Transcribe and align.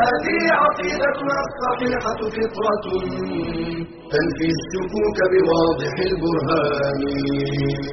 هذه 0.00 0.40
عقيدتنا 0.62 1.36
الصحيحة 1.46 2.18
فطرة. 2.34 2.84
تنفي 4.12 4.46
الشكوك 4.56 5.18
بواضح 5.32 5.94
البرهان. 6.08 7.02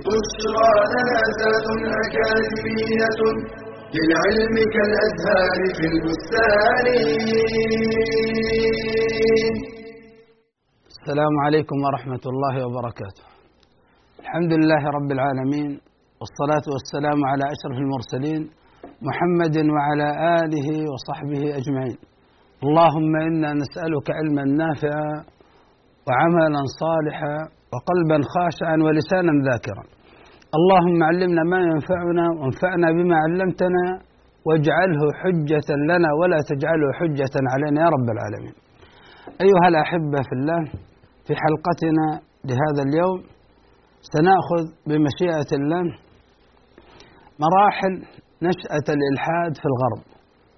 بشرى 0.06 0.72
لنا 0.94 1.22
زاد 1.40 1.68
أكاديمية. 2.04 3.20
للعلم 3.96 4.56
كالأزهار 4.76 5.60
في 5.78 5.86
البستان. 5.94 6.86
السلام 10.94 11.34
عليكم 11.46 11.78
ورحمة 11.86 12.24
الله 12.32 12.56
وبركاته. 12.68 13.24
الحمد 14.20 14.52
لله 14.60 14.84
رب 14.98 15.12
العالمين 15.12 15.70
والصلاة 16.20 16.66
والسلام 16.74 17.20
على 17.32 17.44
أشرف 17.56 17.78
المرسلين 17.86 18.42
محمد 19.08 19.58
وعلى 19.76 20.08
آله 20.40 20.68
وصحبه 20.92 21.42
أجمعين. 21.60 21.98
اللهم 22.64 23.16
إنا 23.28 23.50
نسألك 23.62 24.08
علما 24.18 24.44
نافعا 24.62 25.14
وعملا 26.08 26.62
صالحا 26.82 27.36
وقلبا 27.74 28.18
خاشعا 28.34 28.76
ولسانا 28.86 29.34
ذاكرا. 29.50 29.84
اللهم 30.58 31.04
علمنا 31.04 31.44
ما 31.44 31.60
ينفعنا 31.72 32.26
وانفعنا 32.40 32.88
بما 32.98 33.16
علمتنا 33.24 33.86
واجعله 34.48 35.02
حجة 35.22 35.70
لنا 35.92 36.10
ولا 36.20 36.40
تجعله 36.52 36.88
حجة 37.00 37.36
علينا 37.54 37.82
يا 37.86 37.90
رب 37.96 38.08
العالمين. 38.16 38.56
أيها 39.46 39.68
الأحبة 39.72 40.20
في 40.28 40.34
الله 40.40 40.62
في 41.26 41.34
حلقتنا 41.44 42.08
لهذا 42.50 42.82
اليوم 42.90 43.20
سنأخذ 44.14 44.64
بمشيئة 44.88 45.52
الله 45.60 45.84
مراحل 47.44 47.94
نشأة 48.48 48.88
الإلحاد 48.98 49.54
في 49.62 49.68
الغرب. 49.72 50.02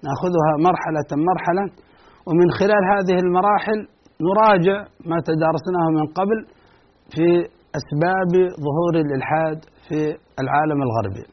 نأخذها 0.06 0.52
مرحلة 0.68 1.10
مرحلة 1.30 1.64
ومن 2.28 2.48
خلال 2.60 2.82
هذه 2.94 3.16
المراحل 3.24 3.78
نراجع 4.28 4.78
ما 5.10 5.18
تدارسناه 5.28 5.86
من 5.98 6.06
قبل 6.18 6.38
في 7.14 7.26
أسباب 7.80 8.32
ظهور 8.66 8.94
الإلحاد 9.04 9.58
في 9.88 9.98
العالم 10.42 10.78
الغربي. 10.86 11.24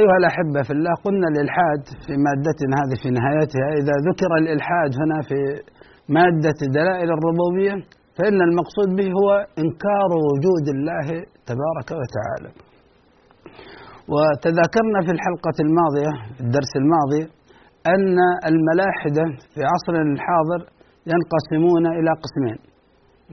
أيها 0.00 0.16
الأحبة 0.22 0.60
في 0.66 0.72
الله 0.76 0.94
قلنا 1.06 1.26
الإلحاد 1.32 1.82
في 2.04 2.12
مادتنا 2.26 2.74
هذه 2.80 2.96
في 3.02 3.08
نهايتها. 3.18 3.68
إذا 3.80 3.94
ذكر 4.08 4.30
الإلحاد 4.42 4.90
هنا 5.02 5.18
في 5.28 5.38
مادة 6.18 6.58
دلائل 6.78 7.08
الربوبية 7.16 7.74
فإن 8.16 8.38
المقصود 8.48 8.88
به 8.98 9.08
هو 9.20 9.28
إنكار 9.62 10.10
وجود 10.28 10.66
الله 10.76 11.06
تبارك 11.50 11.88
وتعالى. 12.00 12.50
وتذاكرنا 14.14 14.98
في 15.06 15.12
الحلقة 15.16 15.56
الماضية 15.66 16.12
في 16.34 16.40
الدرس 16.46 16.72
الماضي 16.82 17.22
أن 17.94 18.16
الملاحدة 18.50 19.24
في 19.52 19.60
عصرنا 19.72 20.12
الحاضر 20.16 20.60
ينقسمون 21.12 21.84
إلى 21.98 22.10
قسمين. 22.24 22.58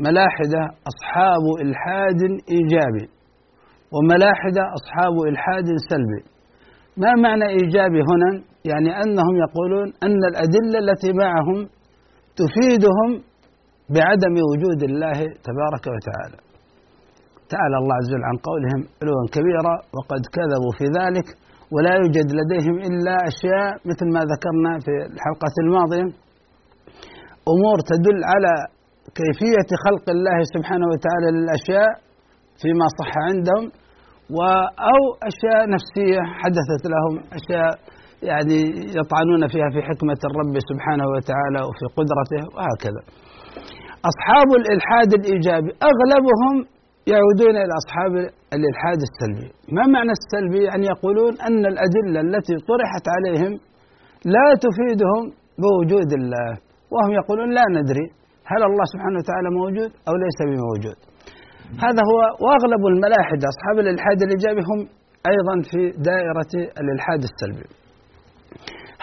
ملاحدة 0.08 0.62
أصحاب 0.92 1.44
إلحاد 1.64 2.22
إيجابي 2.56 3.06
وملاحدة 3.96 4.64
أصحاب 4.78 5.16
إلحاد 5.30 5.68
سلبي. 5.90 6.22
ما 6.98 7.12
معنى 7.24 7.48
إيجابي 7.58 8.02
هنا؟ 8.12 8.32
يعني 8.72 8.90
أنهم 9.04 9.36
يقولون 9.46 9.88
أن 10.04 10.22
الأدلة 10.32 10.78
التي 10.84 11.12
معهم 11.24 11.58
تفيدهم 12.42 13.10
بعدم 13.96 14.36
وجود 14.50 14.84
الله 14.90 15.20
تبارك 15.48 15.86
وتعالى. 15.96 16.49
تعالى 17.54 17.76
الله 17.82 17.96
عز 18.00 18.08
وجل 18.10 18.26
عن 18.30 18.38
قولهم 18.50 18.80
علوا 19.02 19.24
كبيرا 19.36 19.76
وقد 19.98 20.22
كذبوا 20.36 20.74
في 20.80 20.86
ذلك 21.00 21.28
ولا 21.74 21.92
يوجد 22.02 22.28
لديهم 22.40 22.76
إلا 22.90 23.16
أشياء 23.32 23.70
مثل 23.90 24.08
ما 24.16 24.22
ذكرنا 24.34 24.72
في 24.86 24.94
الحلقة 25.14 25.56
الماضية. 25.64 26.08
أمور 27.54 27.78
تدل 27.92 28.20
على 28.32 28.54
كيفية 29.20 29.70
خلق 29.86 30.06
الله 30.16 30.38
سبحانه 30.56 30.88
وتعالى 30.92 31.28
للأشياء 31.38 31.90
فيما 32.62 32.86
صح 33.00 33.12
عندهم 33.30 33.64
أو 34.92 35.02
أشياء 35.30 35.62
نفسية 35.76 36.22
حدثت 36.42 36.84
لهم 36.94 37.14
أشياء 37.40 37.72
يعني 38.30 38.60
يطعنون 39.00 39.42
فيها 39.54 39.70
في 39.74 39.80
حكمة 39.90 40.20
الرب 40.30 40.56
سبحانه 40.70 41.06
وتعالى 41.14 41.60
وفي 41.68 41.86
قدرته 41.98 42.42
وهكذا. 42.56 43.02
أصحاب 44.12 44.50
الإلحاد 44.60 45.10
الإيجابي 45.20 45.72
أغلبهم 45.90 46.56
يعودون 47.14 47.56
إلى 47.64 47.74
أصحاب 47.82 48.14
الإلحاد 48.56 49.00
السلبي. 49.10 49.50
ما 49.76 49.84
معنى 49.96 50.14
السلبي؟ 50.20 50.62
يعني 50.70 50.86
يقولون 50.94 51.34
أن 51.48 51.62
الأدلة 51.74 52.20
التي 52.28 52.56
طرحت 52.72 53.06
عليهم 53.16 53.54
لا 54.36 54.48
تفيدهم 54.66 55.24
بوجود 55.64 56.10
الله. 56.20 56.50
وهم 56.94 57.12
يقولون 57.20 57.50
لا 57.58 57.66
ندري 57.78 58.06
هل 58.52 58.62
الله 58.70 58.86
سبحانه 58.94 59.18
وتعالى 59.22 59.50
موجود 59.60 59.92
أو 60.08 60.14
ليس 60.24 60.40
بموجود. 60.50 60.98
هذا 61.86 62.02
هو 62.10 62.20
وأغلب 62.44 62.84
الملاحدة 62.94 63.46
أصحاب 63.54 63.76
الإلحاد 63.84 64.20
الإيجابي 64.26 64.62
هم 64.70 64.80
أيضا 65.32 65.56
في 65.70 65.82
دائرة 66.10 66.52
الإلحاد 66.82 67.22
السلبي. 67.30 67.68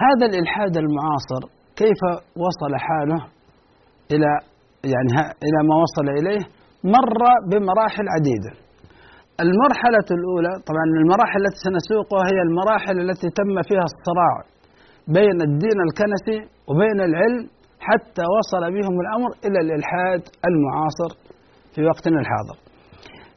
هذا 0.07 0.25
الإلحاد 0.31 0.75
المعاصر 0.77 1.43
كيف 1.83 2.01
وصل 2.45 2.73
حاله 2.87 3.21
إلى 4.13 4.31
يعني 4.93 5.11
إلى 5.47 5.59
ما 5.69 5.75
وصل 5.85 6.07
إليه؟ 6.19 6.43
مر 6.85 7.19
بمراحل 7.51 8.07
عديدة. 8.17 8.53
المرحلة 9.45 10.09
الأولى 10.19 10.53
طبعا 10.69 10.85
المراحل 11.01 11.41
التي 11.47 11.61
سنسوقها 11.69 12.25
هي 12.33 12.41
المراحل 12.49 12.97
التي 13.05 13.29
تم 13.39 13.55
فيها 13.69 13.87
الصراع 13.93 14.35
بين 15.19 15.39
الدين 15.49 15.79
الكنسي 15.87 16.39
وبين 16.69 16.99
العلم 17.09 17.43
حتى 17.89 18.25
وصل 18.37 18.63
بهم 18.77 18.95
الأمر 19.05 19.31
إلى 19.47 19.59
الإلحاد 19.65 20.23
المعاصر 20.49 21.11
في 21.75 21.81
وقتنا 21.91 22.19
الحاضر. 22.23 22.57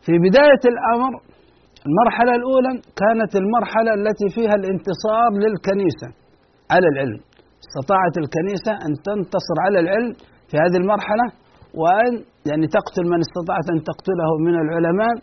في 0.06 0.14
بداية 0.26 0.64
الأمر 0.74 1.12
المرحلة 1.88 2.34
الأولى 2.40 2.74
كانت 3.02 3.32
المرحلة 3.42 3.92
التي 4.00 4.28
فيها 4.36 4.56
الانتصار 4.62 5.30
للكنيسة 5.44 6.10
على 6.74 6.88
العلم. 6.94 7.20
استطاعت 7.66 8.16
الكنيسة 8.24 8.74
أن 8.86 8.92
تنتصر 9.08 9.58
على 9.66 9.80
العلم 9.84 10.14
في 10.50 10.56
هذه 10.64 10.78
المرحلة 10.84 11.26
وأن 11.82 12.14
يعني 12.50 12.66
تقتل 12.78 13.06
من 13.14 13.20
استطاعت 13.26 13.68
أن 13.74 13.80
تقتله 13.90 14.30
من 14.46 14.56
العلماء 14.64 15.16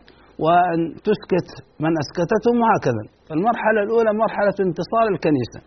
وأن 0.44 0.78
تسكت 1.08 1.48
من 1.84 1.92
أسكتتهم 2.02 2.56
وهكذا. 2.62 3.04
المرحلة 3.36 3.80
الأولى 3.86 4.10
مرحلة 4.24 4.56
انتصار 4.68 5.04
الكنيسة. 5.14 5.60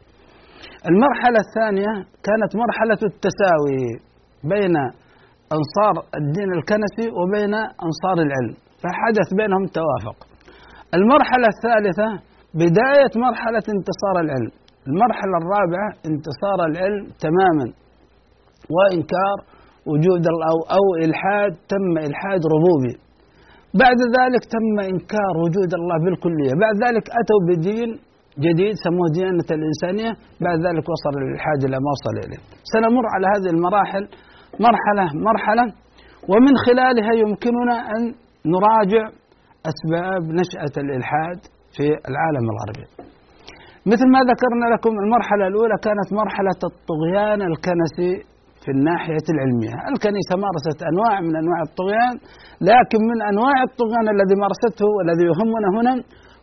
المرحلة 0.89 1.39
الثانية 1.45 1.93
كانت 2.27 2.51
مرحلة 2.63 3.01
التساوي 3.11 3.81
بين 4.53 4.75
أنصار 5.57 5.95
الدين 6.19 6.49
الكنسي 6.57 7.07
وبين 7.19 7.53
أنصار 7.87 8.17
العلم 8.25 8.55
فحدث 8.81 9.27
بينهم 9.41 9.65
توافق. 9.79 10.17
المرحلة 10.97 11.47
الثالثة 11.55 12.09
بداية 12.63 13.13
مرحلة 13.27 13.65
انتصار 13.75 14.15
العلم. 14.23 14.51
المرحلة 14.89 15.35
الرابعة 15.41 15.89
انتصار 16.09 16.59
العلم 16.69 17.03
تماما 17.25 17.67
وإنكار 18.75 19.37
وجود 19.91 20.23
أو 20.49 20.57
أو 20.77 20.85
إلحاد 21.05 21.51
تم 21.71 21.93
إلحاد 22.07 22.41
ربوبي. 22.55 22.93
بعد 23.83 23.99
ذلك 24.17 24.41
تم 24.55 24.75
إنكار 24.91 25.33
وجود 25.43 25.71
الله 25.79 25.97
بالكلية. 26.03 26.53
بعد 26.63 26.75
ذلك 26.85 27.05
أتوا 27.19 27.41
بدين 27.49 27.89
جديد 28.45 28.73
سموه 28.85 29.07
ديانة 29.17 29.49
الإنسانية. 29.57 30.11
بعد 30.45 30.57
ذلك 30.67 30.85
وصل 30.93 31.13
الإلحاد 31.21 31.59
إلى 31.67 31.77
ما 31.83 31.89
وصل 31.95 32.15
إليه. 32.25 32.41
سنمر 32.73 33.05
على 33.13 33.25
هذه 33.33 33.49
المراحل 33.55 34.03
مرحلة 34.67 35.05
مرحلة. 35.29 35.65
ومن 36.31 36.53
خلالها 36.65 37.13
يمكننا 37.23 37.75
أن 37.93 38.01
نراجع 38.53 39.03
أسباب 39.71 40.23
نشأة 40.41 40.75
الإلحاد 40.83 41.39
في 41.75 41.85
العالم 42.11 42.45
الغربي. 42.53 42.87
مثل 43.91 44.07
ما 44.15 44.19
ذكرنا 44.31 44.65
لكم 44.73 44.93
المرحلة 45.03 45.47
الأولى 45.47 45.77
كانت 45.87 46.07
مرحلة 46.21 46.59
الطغيان 46.71 47.39
الكنسي 47.51 48.11
في 48.69 48.75
الناحية 48.77 49.25
العلمية. 49.33 49.75
الكنيسة 49.91 50.33
مارست 50.45 50.79
أنواع 50.91 51.15
من 51.27 51.33
أنواع 51.43 51.59
الطغيان؟ 51.69 52.15
لكن 52.71 52.99
من 53.11 53.19
أنواع 53.31 53.57
الطغيان 53.69 54.05
الذي 54.15 54.35
مارسته 54.43 54.87
والذي 54.95 55.25
يهمنا 55.31 55.69
هنا 55.77 55.93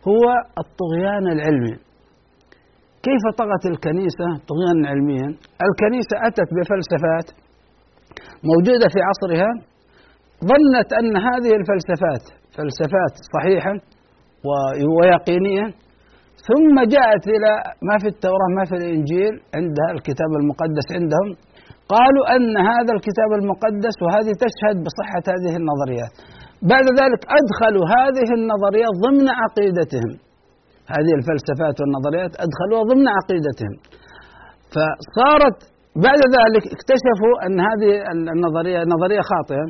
هو 0.09 0.25
الطغيان 0.63 1.25
العلمي. 1.35 1.75
كيف 3.07 3.23
طغت 3.41 3.63
الكنيسة 3.73 4.27
طغيانا 4.51 4.85
علميا؟ 4.91 5.27
الكنيسة 5.67 6.15
أتت 6.27 6.49
بفلسفات 6.57 7.27
موجودة 8.49 8.87
في 8.93 8.99
عصرها 9.09 9.49
ظنت 10.51 10.89
أن 10.99 11.13
هذه 11.27 11.51
الفلسفات 11.59 12.23
فلسفات 12.55 13.13
صحيحة 13.35 13.73
ويقينية 14.97 15.65
ثم 16.49 16.75
جاءت 16.95 17.23
إلى 17.35 17.51
ما 17.87 17.95
في 18.01 18.07
التوراة 18.13 18.49
ما 18.57 18.63
في 18.69 18.75
الإنجيل 18.81 19.33
عندها 19.57 19.89
الكتاب 19.95 20.29
المقدس 20.39 20.87
عندهم 20.97 21.29
قالوا 21.93 22.25
أن 22.35 22.53
هذا 22.71 22.91
الكتاب 22.97 23.29
المقدس 23.39 23.95
وهذه 24.03 24.31
تشهد 24.45 24.77
بصحة 24.85 25.25
هذه 25.35 25.53
النظريات. 25.61 26.13
بعد 26.71 26.87
ذلك 27.01 27.21
أدخلوا 27.39 27.85
هذه 27.97 28.27
النظريات 28.39 28.93
ضمن 29.05 29.27
عقيدتهم. 29.41 30.11
هذه 30.95 31.13
الفلسفات 31.19 31.75
والنظريات 31.81 32.31
أدخلوها 32.45 32.83
ضمن 32.91 33.07
عقيدتهم. 33.17 33.73
فصارت 34.73 35.59
بعد 36.07 36.21
ذلك 36.37 36.63
اكتشفوا 36.75 37.33
أن 37.45 37.55
هذه 37.69 37.91
النظرية 38.35 38.79
نظرية 38.95 39.21
خاطئة. 39.31 39.65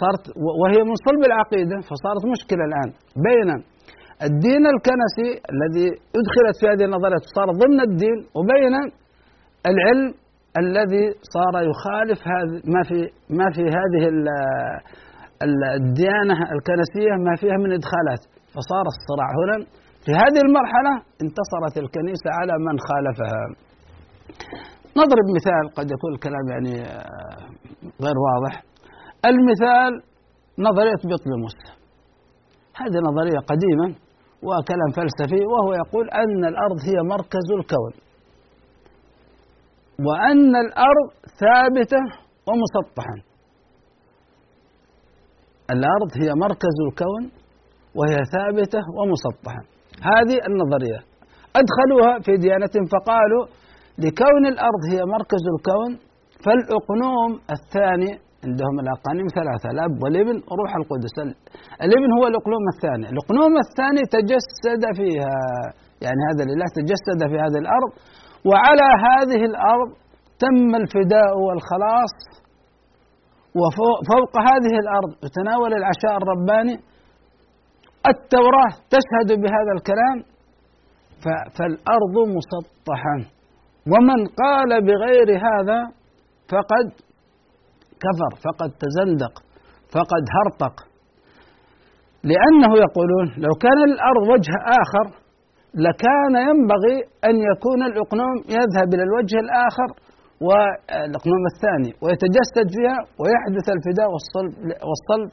صارت 0.00 0.24
وهي 0.60 0.80
من 0.88 0.96
صلب 1.06 1.22
العقيدة 1.30 1.76
فصارت 1.88 2.22
مشكلة 2.34 2.62
الآن 2.70 2.88
بين 3.28 3.48
الدين 4.28 4.64
الكنسي 4.74 5.28
الذي 5.52 5.88
أدخلت 6.18 6.54
في 6.60 6.66
هذه 6.72 6.84
النظريات 6.88 7.22
صار 7.36 7.48
ضمن 7.62 7.80
الدين 7.88 8.18
وبين 8.36 8.74
العلم 9.70 10.08
الذي 10.58 11.04
صار 11.34 11.54
يخالف 11.70 12.20
ما 12.74 12.82
في 12.88 12.98
ما 13.30 13.50
في 13.54 13.62
هذه 13.62 14.02
الديانة 15.76 16.34
الكنسية 16.54 17.14
ما 17.26 17.34
فيها 17.40 17.56
من 17.56 17.72
إدخالات. 17.72 18.22
فصار 18.54 18.84
الصراع. 18.94 19.28
هنا 19.40 19.66
في 20.04 20.12
هذه 20.22 20.40
المرحلة 20.46 20.92
انتصرت 21.22 21.74
الكنيسة 21.84 22.30
على 22.38 22.52
من 22.66 22.76
خالفها. 22.88 23.42
نضرب 24.96 25.26
مثال 25.36 25.64
قد 25.78 25.86
يكون 25.94 26.12
الكلام 26.14 26.44
يعني 26.52 26.74
آه، 26.82 27.46
غير 28.04 28.16
واضح. 28.26 28.62
المثال 29.24 29.92
نظرية 30.58 31.00
بطليموس 31.10 31.56
هذه 32.80 32.98
نظرية 33.08 33.40
قديمة 33.50 33.88
وكلام 34.46 34.90
فلسفي 34.96 35.42
وهو 35.52 35.72
يقول 35.72 36.10
أن 36.10 36.44
الأرض 36.44 36.78
هي 36.88 37.02
مركز 37.02 37.46
الكون. 37.58 38.09
وأن 40.06 40.52
الأرض 40.64 41.08
ثابتة 41.42 42.02
ومسطحة. 42.48 43.16
الأرض 45.74 46.10
هي 46.22 46.30
مركز 46.44 46.76
الكون 46.86 47.22
وهي 47.98 48.18
ثابتة 48.34 48.82
ومسطحة. 48.98 49.62
هذه 50.12 50.36
النظرية. 50.48 51.00
أدخلوها 51.60 52.12
في 52.24 52.32
ديانتهم 52.44 52.84
فقالوا 52.94 53.44
لكون 54.04 54.42
الأرض 54.52 54.82
هي 54.92 55.00
مركز 55.16 55.42
الكون 55.54 55.90
فالأقنوم 56.44 57.30
الثاني 57.56 58.12
عندهم 58.46 58.76
الأقانيم 58.84 59.26
ثلاثة 59.38 59.66
الأب 59.74 59.94
والابن 60.02 60.36
وروح 60.50 60.70
القدس. 60.80 61.16
الابن 61.86 62.10
هو 62.18 62.24
الأقنوم 62.30 62.64
الثاني. 62.74 63.06
الأقنوم 63.12 63.52
الثاني 63.66 64.02
تجسد 64.16 64.82
فيها 64.98 65.34
يعني 66.04 66.20
هذا 66.30 66.42
الإله 66.46 66.66
تجسد 66.80 67.20
في 67.30 67.36
هذه 67.44 67.58
الأرض 67.64 67.90
وعلى 68.48 68.88
هذه 69.06 69.44
الأرض 69.44 69.90
تم 70.38 70.74
الفداء 70.82 71.32
والخلاص. 71.46 72.14
وفوق 73.60 74.34
هذه 74.50 74.74
الأرض 74.82 75.12
يتناول 75.24 75.72
العشاء 75.74 76.16
الرباني. 76.22 76.76
التوراة 78.06 78.72
تشهد 78.90 79.40
بهذا 79.42 79.72
الكلام. 79.76 80.18
فالأرض 81.56 82.16
مسطحة. 82.36 83.18
ومن 83.92 84.26
قال 84.42 84.84
بغير 84.86 85.28
هذا 85.48 85.80
فقد 86.48 86.86
كفر 88.04 88.32
فقد 88.44 88.70
تزندق 88.82 89.34
فقد 89.92 90.24
هرطق. 90.36 90.74
لأنه 92.24 92.78
يقولون 92.78 93.26
لو 93.44 93.54
كان 93.60 93.78
الأرض 93.92 94.22
وجه 94.32 94.52
آخر 94.82 95.20
لكان 95.74 96.34
ينبغي 96.48 96.96
أن 97.28 97.36
يكون 97.50 97.80
الأقنوم 97.90 98.36
يذهب 98.58 98.88
إلى 98.94 99.02
الوجه 99.08 99.36
الآخر 99.46 99.88
والأقنوم 100.46 101.44
الثاني 101.52 101.90
ويتجسد 102.02 102.66
فيها 102.76 102.98
ويحدث 103.20 103.66
الفداء 103.76 104.08
والصلب, 104.12 104.52
والصلب 104.88 105.28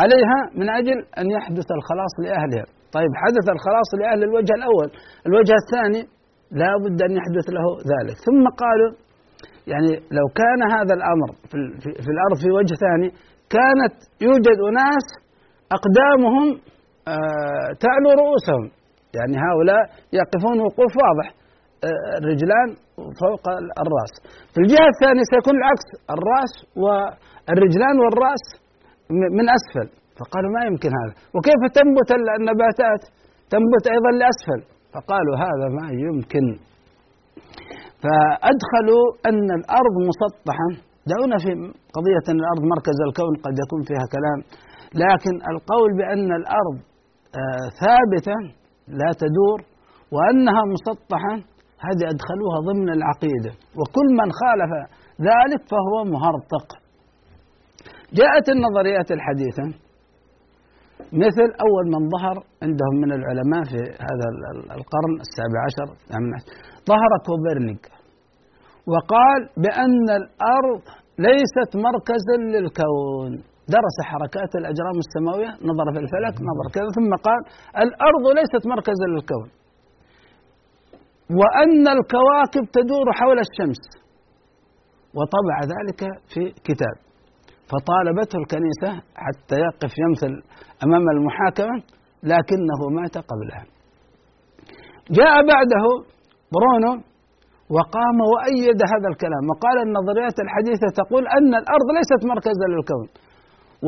عليها 0.00 0.38
من 0.60 0.68
أجل 0.80 0.98
أن 1.20 1.26
يحدث 1.36 1.68
الخلاص 1.78 2.14
لأهلها. 2.24 2.66
طيب 2.96 3.12
حدث 3.22 3.46
الخلاص 3.56 3.88
لأهل 4.00 4.20
الوجه 4.28 4.52
الأول 4.60 4.88
الوجه 5.28 5.54
الثاني 5.62 6.02
لا 6.60 6.72
بد 6.82 6.98
أن 7.08 7.12
يحدث 7.20 7.46
له 7.56 7.64
ذلك. 7.92 8.16
ثم 8.26 8.44
قالوا 8.62 8.90
يعني 9.72 9.92
لو 10.18 10.26
كان 10.40 10.60
هذا 10.76 10.94
الأمر 10.98 11.28
في, 11.50 11.58
في, 11.82 11.90
في 12.04 12.10
الأرض 12.14 12.36
في 12.44 12.50
وجه 12.58 12.74
ثاني 12.84 13.08
كانت 13.56 13.94
يوجد 14.26 14.58
أناس 14.70 15.06
أقدامهم 15.76 16.46
آه 17.08 17.68
تعلو 17.84 18.08
رؤوسهم. 18.22 18.79
يعني 19.16 19.36
هؤلاء 19.46 19.82
يقفون 20.20 20.56
وقوف 20.64 20.92
واضح. 21.04 21.28
آه 21.86 22.12
الرجلان 22.20 22.68
فوق 23.22 23.44
الرأس. 23.84 24.14
في 24.52 24.58
الجهة 24.64 24.88
الثانية 24.94 25.24
سيكون 25.32 25.54
العكس 25.60 25.88
الرأس 26.16 26.54
والرجلان 26.82 27.96
والرأس 28.02 28.44
من 29.38 29.46
أسفل. 29.58 29.88
فقالوا 30.18 30.50
ما 30.56 30.62
يمكن 30.68 30.90
هذا. 31.00 31.14
وكيف 31.34 31.60
تنبت 31.78 32.08
النباتات؟ 32.40 33.02
تنبت 33.52 33.84
أيضا 33.94 34.10
لأسفل. 34.20 34.60
فقالوا 34.94 35.36
هذا 35.46 35.66
ما 35.78 35.86
يمكن. 36.06 36.46
فأدخلوا 38.02 39.04
أن 39.28 39.48
الأرض 39.58 39.94
مسطحة. 40.10 40.68
دعونا 41.10 41.36
في 41.44 41.50
قضية 41.96 42.24
أن 42.32 42.38
الأرض 42.44 42.62
مركز 42.74 42.98
الكون 43.08 43.34
قد 43.44 43.54
يكون 43.64 43.82
فيها 43.88 44.06
كلام. 44.16 44.38
لكن 45.04 45.34
القول 45.52 45.90
بأن 45.98 46.28
الأرض 46.40 46.76
آه، 47.40 47.66
ثابتة 47.84 48.36
لا 49.00 49.10
تدور 49.22 49.58
وأنها 50.14 50.62
مسطحة 50.74 51.34
هذه 51.86 52.04
أدخلوها 52.14 52.58
ضمن 52.68 52.88
العقيدة. 52.98 53.52
وكل 53.78 54.08
من 54.20 54.28
خالف 54.40 54.70
ذلك 55.20 55.62
فهو 55.70 56.04
مهرطق. 56.04 56.66
جاءت 58.18 58.48
النظريات 58.48 59.10
الحديثة 59.10 59.64
مثل 61.12 61.48
أول 61.66 61.84
من 61.94 62.08
ظهر 62.14 62.36
عندهم 62.62 62.94
من 63.02 63.12
العلماء 63.12 63.62
في 63.64 63.76
هذا 63.76 64.26
القرن 64.78 65.14
السابع 65.26 65.58
عشر 65.66 65.88
ظهر 66.88 67.10
كوبرنيك 67.26 67.86
وقال 68.86 69.40
بأن 69.56 70.06
الأرض 70.20 70.82
ليست 71.18 71.76
مركزا 71.76 72.36
للكون. 72.54 73.49
درس 73.76 73.96
حركات 74.10 74.52
الأجرام 74.60 74.96
السماوية 75.04 75.50
نظر 75.70 75.86
في 75.94 75.98
الفلك 76.04 76.34
نظر 76.50 76.66
كذا 76.74 76.88
ثم 76.98 77.12
قال 77.26 77.40
الأرض 77.84 78.24
ليست 78.38 78.62
مركزا 78.72 79.06
للكون. 79.12 79.48
وأن 81.40 81.84
الكواكب 81.96 82.64
تدور 82.76 83.06
حول 83.18 83.38
الشمس. 83.46 83.82
وطبع 85.16 85.56
ذلك 85.74 86.00
في 86.32 86.42
كتاب. 86.68 86.96
فطالبته 87.70 88.36
الكنيسة 88.42 88.90
حتى 89.24 89.56
يقف 89.66 89.92
يمثل 90.02 90.32
أمام 90.84 91.04
المحاكمة 91.14 91.76
لكنه 92.22 92.80
مات 92.98 93.14
قبلها. 93.30 93.64
جاء 95.18 95.34
بعده 95.52 95.84
برونو 96.54 96.94
وقام 97.76 98.18
وأيد 98.32 98.80
هذا 98.92 99.08
الكلام 99.12 99.44
وقال 99.50 99.76
النظريات 99.86 100.36
الحديثة 100.44 100.86
تقول 101.00 101.24
أن 101.38 101.50
الأرض 101.62 101.88
ليست 101.96 102.20
مركزا 102.32 102.66
للكون. 102.72 103.06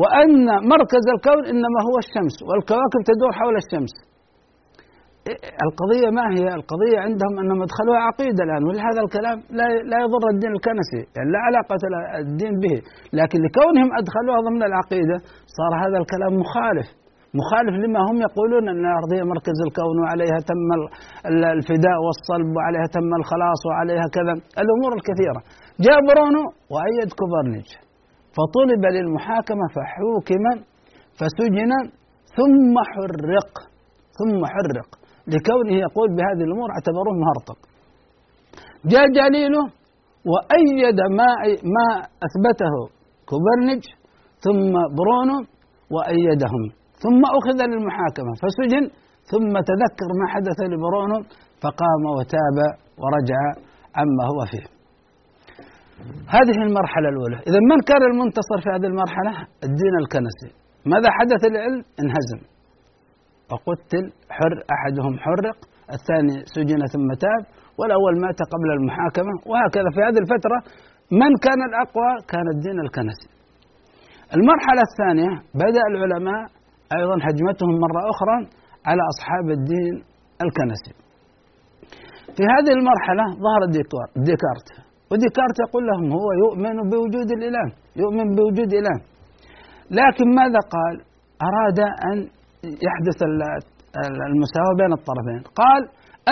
وأن 0.01 0.45
مركز 0.73 1.03
الكون 1.15 1.41
إنما 1.53 1.79
هو 1.87 1.95
الشمس 2.03 2.35
والكواكب 2.47 3.01
تدور 3.09 3.31
حول 3.39 3.55
الشمس. 3.63 3.93
القضية 5.67 6.09
ما 6.17 6.25
هي؟ 6.35 6.45
القضية 6.59 6.97
عندهم 7.07 7.33
أنهم 7.41 7.59
أدخلوها 7.67 8.01
عقيدة 8.09 8.41
الآن 8.47 8.63
ولهذا 8.67 8.99
الكلام 9.05 9.37
لا 9.57 9.65
لا 9.91 9.97
يضر 10.03 10.23
الدين 10.33 10.51
الكنسي، 10.57 11.01
يعني 11.15 11.29
لا 11.35 11.39
علاقة 11.47 11.81
الدين 12.23 12.53
به، 12.63 12.77
لكن 13.19 13.37
لكونهم 13.45 13.89
أدخلوها 13.99 14.39
ضمن 14.47 14.63
العقيدة 14.69 15.17
صار 15.57 15.71
هذا 15.83 15.97
الكلام 16.01 16.31
مخالف، 16.43 16.87
مخالف 17.39 17.73
لما 17.83 17.99
هم 18.07 18.17
يقولون 18.27 18.63
أن 18.71 18.81
الأرض 18.89 19.09
هي 19.17 19.23
مركز 19.33 19.57
الكون 19.67 19.95
وعليها 20.01 20.39
تم 20.49 20.69
الفداء 21.57 21.97
والصلب 22.05 22.49
وعليها 22.55 22.87
تم 22.95 23.09
الخلاص 23.21 23.59
وعليها 23.67 24.07
كذا، 24.17 24.33
الأمور 24.63 24.91
الكثيرة. 24.99 25.39
جاء 25.85 25.97
برونو 26.09 26.43
وأيد 26.73 27.09
كوبرنيك 27.19 27.69
فطلب 28.35 28.85
للمحاكمة 28.95 29.65
فحوكم 29.75 30.43
فسجن 31.19 31.71
ثم 32.37 32.75
حرق 32.91 33.53
ثم 34.19 34.45
حرق. 34.53 34.89
لكونه 35.27 35.75
يقول 35.85 36.07
بهذه 36.17 36.43
الأمور 36.47 36.69
اعتبروه 36.75 37.15
مهرطق. 37.23 37.59
جاء 38.91 39.05
جاليلو 39.17 39.61
وأيد 40.31 40.99
ما 41.19 41.29
ما 41.75 41.87
أثبته 42.25 42.73
كوبرنيك 43.29 43.85
ثم 44.45 44.73
برونو 44.97 45.37
وأيدهم. 45.93 46.63
ثم 47.03 47.21
أخذ 47.39 47.59
للمحاكمة 47.71 48.33
فسجن 48.41 48.85
ثم 49.31 49.53
تذكر 49.69 50.09
ما 50.19 50.25
حدث 50.33 50.59
لبرونو 50.71 51.19
فقام 51.63 52.03
وتاب 52.17 52.57
ورجع 53.01 53.41
عما 53.95 54.23
هو 54.31 54.39
فيه. 54.51 54.72
هذه 56.35 56.57
المرحلة 56.67 57.07
الأولى. 57.13 57.37
إذا 57.49 57.59
من 57.71 57.79
كان 57.89 58.03
المنتصر 58.11 58.57
في 58.63 58.69
هذه 58.75 58.87
المرحلة؟ 58.91 59.31
الدين 59.67 59.93
الكنسي. 60.03 60.49
ماذا 60.93 61.09
حدث 61.17 61.41
للعلم؟ 61.49 61.81
انهزم. 62.01 62.41
وقتل 63.51 64.05
حر 64.37 64.53
أحدهم 64.75 65.13
حرق 65.25 65.57
الثاني 65.95 66.35
سجن 66.55 66.81
ثم 66.93 67.09
تاب 67.25 67.43
والأول 67.79 68.13
مات 68.25 68.39
قبل 68.53 68.69
المحاكمة 68.77 69.33
وهكذا. 69.49 69.89
في 69.95 69.99
هذه 70.07 70.19
الفترة 70.25 70.57
من 71.21 71.31
كان 71.45 71.59
الأقوى؟ 71.69 72.11
كان 72.31 72.47
الدين 72.55 72.77
الكنسي. 72.85 73.29
المرحلة 74.37 74.81
الثانية 74.89 75.31
بدأ 75.63 75.83
العلماء 75.91 76.41
أيضا 76.97 77.15
هجمتهم 77.27 77.73
مرة 77.85 78.01
أخرى 78.13 78.37
على 78.89 79.01
أصحاب 79.13 79.45
الدين 79.57 79.93
الكنسي. 80.45 80.93
في 82.35 82.43
هذه 82.53 82.71
المرحلة 82.79 83.25
ظهر 83.45 83.61
ديكارت. 84.29 84.82
وديكارت 85.13 85.57
يقول 85.65 85.83
لهم 85.89 86.05
هو 86.17 86.27
يؤمن 86.43 86.75
بوجود 86.91 87.29
الإله 87.37 87.67
يؤمن 88.01 88.27
بوجود 88.37 88.69
إله. 88.79 88.97
لكن 89.99 90.27
ماذا 90.39 90.61
قال؟ 90.75 90.95
أراد 91.49 91.79
أن 92.09 92.17
يحدث 92.87 93.17
المساواة 94.31 94.73
بين 94.81 94.91
الطرفين. 94.99 95.41
قال 95.61 95.81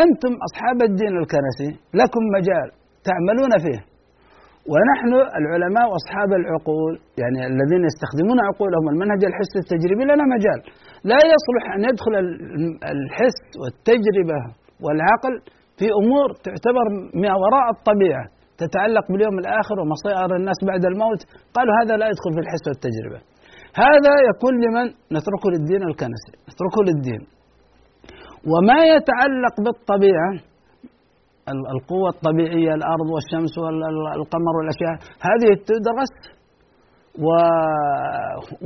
أنتم 0.04 0.34
أصحاب 0.48 0.78
الدين 0.90 1.14
الكنسي 1.22 1.70
لكم 2.00 2.24
مجال 2.38 2.68
تعملون 3.10 3.52
فيه. 3.66 3.82
ونحن 4.72 5.12
العلماء 5.40 5.86
وأصحاب 5.92 6.30
العقول 6.42 6.94
يعني 7.22 7.40
الذين 7.54 7.82
يستخدمون 7.90 8.38
عقولهم 8.48 8.86
المنهج 8.94 9.22
الحس 9.30 9.54
التجريبي 9.64 10.04
لنا 10.12 10.24
مجال. 10.36 10.60
لا 11.12 11.20
يصلح 11.34 11.64
أن 11.76 11.82
يدخل 11.90 12.14
الحس 12.94 13.42
والتجربة 13.62 14.40
والعقل 14.84 15.34
في 15.78 15.88
أمور 16.02 16.28
تعتبر 16.48 16.86
ما 17.22 17.32
وراء 17.44 17.68
الطبيعة. 17.76 18.26
تتعلق 18.64 19.06
باليوم 19.12 19.36
الآخر 19.44 19.76
ومصير 19.82 20.30
الناس 20.40 20.60
بعد 20.70 20.84
الموت 20.92 21.22
قالوا 21.56 21.74
هذا 21.80 21.94
لا 22.02 22.06
يدخل 22.12 22.32
في 22.36 22.42
الحس 22.46 22.64
والتجربة. 22.70 23.20
هذا 23.86 24.14
يكون 24.30 24.54
لمن؟ 24.64 24.88
نتركه 25.16 25.48
للدين 25.54 25.82
الكنسي 25.90 26.34
نتركه 26.50 26.80
للدين. 26.88 27.22
وما 28.52 28.80
يتعلق 28.94 29.56
بالطبيعة 29.66 30.32
القوة 31.76 32.10
الطبيعية 32.16 32.74
الأرض 32.80 33.08
والشمس 33.14 33.54
والقمر 33.58 34.54
والأشياء 34.58 34.96
هذه 35.28 35.50
تدرس 35.70 36.14
و 37.26 37.28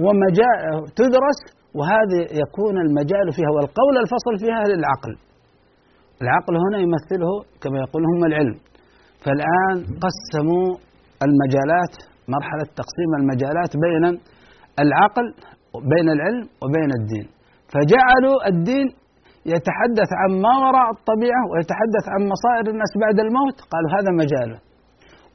ومجال 0.05 0.55
تدرس 0.99 1.39
وهذه 1.77 2.21
يكون 2.43 2.75
المجال 2.85 3.27
فيها 3.35 3.51
والقول 3.55 3.95
الفصل 4.03 4.33
فيها 4.43 4.63
للعقل. 4.71 5.13
العقل 6.21 6.53
هنا 6.65 6.77
يمثله 6.85 7.31
كما 7.61 7.77
يقول 7.83 8.03
هم 8.11 8.25
العلم. 8.25 8.55
فالآن 9.25 9.77
قسموا 10.05 10.67
المجالات 11.25 11.93
مرحلة 12.35 12.67
تقسيم 12.81 13.11
المجالات 13.19 13.71
بين 13.85 14.03
العقل 14.83 15.27
بين 15.93 16.07
العلم 16.15 16.45
وبين 16.63 16.91
الدين. 16.99 17.27
فجعلوا 17.73 18.37
الدين 18.51 18.87
يتحدث 19.53 20.09
عن 20.21 20.31
ما 20.45 20.53
وراء 20.63 20.87
الطبيعة 20.97 21.43
ويتحدث 21.51 22.05
عن 22.13 22.21
مصائر 22.33 22.65
الناس 22.73 22.91
بعد 23.03 23.17
الموت. 23.25 23.57
قالوا 23.71 23.91
هذا 23.97 24.11
مجاله. 24.21 24.59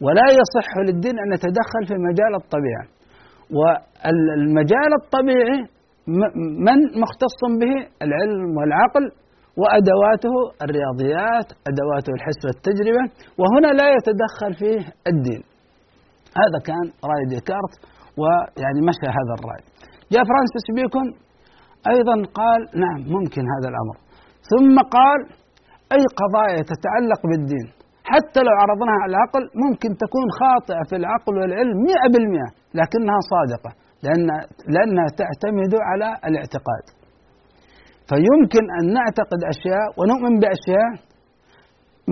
ولا 0.05 0.27
يصح 0.41 0.69
للدين 0.87 1.17
أن 1.25 1.29
يتدخل 1.37 1.83
في 1.89 1.97
مجال 2.09 2.33
الطبيعة. 2.43 2.85
والمجال 3.59 4.91
الطبيعي 5.01 5.61
من 6.67 6.79
مختص 7.03 7.41
به؟ 7.61 7.75
العلم 8.05 8.57
والعقل. 8.59 9.05
وأدواته 9.61 10.35
الرياضيات 10.65 11.49
أدواته 11.71 12.11
الحس 12.19 12.41
والتجربة 12.47 13.05
وهنا 13.41 13.71
لا 13.81 13.87
يتدخل 13.97 14.53
فيه 14.61 14.81
الدين. 15.13 15.43
هذا 16.43 16.59
كان 16.69 16.87
رأي 17.11 17.25
ديكارت 17.35 17.75
ويعني 18.21 18.81
مشى 18.89 19.09
هذا 19.19 19.33
الرأي. 19.39 19.63
جاء 20.13 20.23
فرانسيس 20.31 20.67
بيكون 20.77 21.07
أيضا 21.95 22.17
قال 22.41 22.61
نعم 22.85 23.01
ممكن 23.17 23.43
هذا 23.55 23.69
الأمر. 23.73 23.97
ثم 24.51 24.77
قال 24.97 25.21
أي 25.97 26.03
قضايا 26.21 26.61
تتعلق 26.73 27.21
بالدين؟ 27.31 27.67
حتى 28.13 28.41
لو 28.47 28.55
عرضناها 28.63 28.99
على 29.03 29.11
العقل 29.15 29.43
ممكن 29.65 29.91
تكون 30.05 30.27
خاطئة 30.41 30.83
في 30.91 30.97
العقل 31.01 31.33
والعلم 31.41 31.77
مئة 31.89 32.07
بالمئة 32.13 32.51
لكنها 32.79 33.19
صادقة 33.33 33.71
لأن 34.05 34.27
لأنها 34.75 35.09
تعتمد 35.21 35.73
على 35.89 36.09
الاعتقاد. 36.29 36.85
فيمكن 38.11 38.65
أن 38.79 38.85
نعتقد 38.99 39.41
أشياء 39.55 39.87
ونؤمن 39.99 40.35
بأشياء 40.43 40.91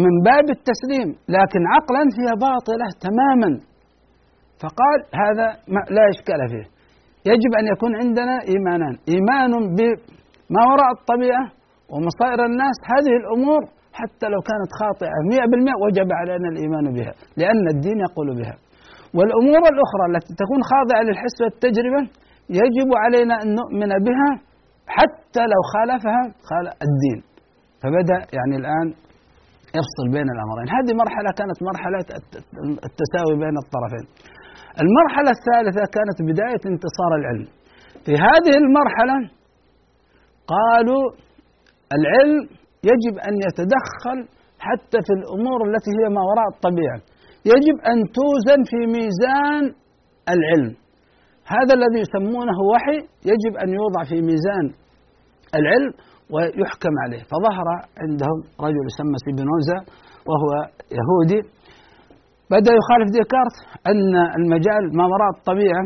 من 0.04 0.12
باب 0.28 0.46
التسليم 0.56 1.08
لكن 1.36 1.60
عقلا 1.74 2.02
فيها 2.16 2.34
باطلة 2.46 2.88
تماما. 3.06 3.50
فقال 4.62 4.98
هذا 5.22 5.46
لا 5.96 6.04
إشكال 6.14 6.40
فيه. 6.52 6.66
يجب 7.32 7.52
أن 7.60 7.66
يكون 7.72 7.92
عندنا 8.02 8.34
إيمانان. 8.52 8.94
إيمان 9.12 9.52
بما 9.76 10.62
وراء 10.70 10.90
الطبيعة 10.98 11.44
ومصائر 11.92 12.40
الناس 12.50 12.76
هذه 12.92 13.12
الأمور 13.22 13.60
حتى 13.98 14.26
لو 14.34 14.40
كانت 14.50 14.70
خاطئة 14.80 15.16
مئة 15.32 15.46
بالمئة 15.50 15.76
وجب 15.84 16.08
علينا 16.20 16.48
الإيمان 16.52 16.86
بها 16.96 17.12
لأن 17.40 17.64
الدين 17.74 17.98
يقول 18.06 18.28
بها. 18.40 18.56
والأمور 19.16 19.62
الأخرى 19.74 20.04
التي 20.12 20.32
تكون 20.42 20.60
خاضعة 20.72 21.00
للحس 21.06 21.36
والتجربة 21.44 22.02
يجب 22.60 22.90
علينا 23.04 23.34
أن 23.42 23.48
نؤمن 23.60 23.90
بها 24.08 24.30
حتى 24.96 25.42
لو 25.52 25.60
خالفها 25.72 26.22
الدين. 26.86 27.20
فبدأ 27.82 28.20
يعني 28.36 28.54
الآن 28.60 28.86
يفصل 29.78 30.06
بين 30.16 30.28
الأمرين. 30.34 30.68
هذه 30.76 30.92
مرحلة 31.02 31.30
كانت 31.40 31.58
مرحلة 31.70 32.00
التساوي 32.88 33.34
بين 33.44 33.56
الطرفين. 33.64 34.06
المرحلة 34.82 35.30
الثالثة 35.36 35.82
كانت 35.96 36.18
بداية 36.30 36.62
انتصار 36.72 37.10
العلم. 37.20 37.48
في 38.04 38.12
هذه 38.26 38.54
المرحلة 38.62 39.16
قالوا 40.54 41.04
العلم 41.96 42.40
يجب 42.90 43.14
أن 43.28 43.34
يتدخل 43.46 44.18
حتى 44.66 44.98
في 45.06 45.12
الأمور 45.18 45.58
التي 45.68 45.90
هي 45.98 46.04
ما 46.16 46.22
وراء 46.28 46.48
الطبيعة. 46.54 47.00
يجب 47.52 47.76
أن 47.90 47.98
توزن 48.18 48.60
في 48.70 48.80
ميزان 48.96 49.64
العلم. 50.34 50.72
هذا 51.56 51.72
الذي 51.78 51.98
يسمونه 52.06 52.58
وحي 52.72 52.98
يجب 53.32 53.52
أن 53.62 53.68
يوضع 53.78 54.02
في 54.10 54.16
ميزان 54.28 54.66
العلم 55.58 55.92
ويحكم 56.34 56.94
عليه. 57.04 57.22
فظهر 57.32 57.66
عندهم 58.02 58.38
رجل 58.66 58.82
يسمى 58.90 59.16
سيبنوزا 59.24 59.78
وهو 60.28 60.50
يهودي. 60.98 61.40
بدأ 62.54 62.72
يخالف 62.80 63.08
ديكارت 63.18 63.56
أن 63.90 64.14
المجال 64.38 64.82
ما 64.98 65.04
وراء 65.12 65.30
الطبيعة 65.36 65.84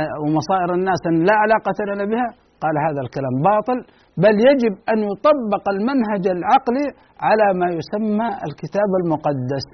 آه، 0.00 0.16
ومصائر 0.22 0.68
الناس 0.78 1.00
أن 1.10 1.16
لا 1.28 1.36
علاقة 1.44 1.78
لنا 1.90 2.04
بها. 2.12 2.28
قال 2.62 2.74
هذا 2.86 3.00
الكلام 3.06 3.34
باطل 3.50 3.78
بل 4.24 4.34
يجب 4.48 4.74
أن 4.92 4.98
يطبق 5.10 5.64
المنهج 5.74 6.24
العقلي 6.36 6.86
على 7.26 7.46
ما 7.60 7.68
يسمى 7.78 8.28
الكتاب 8.46 8.90
المقدس. 9.00 9.64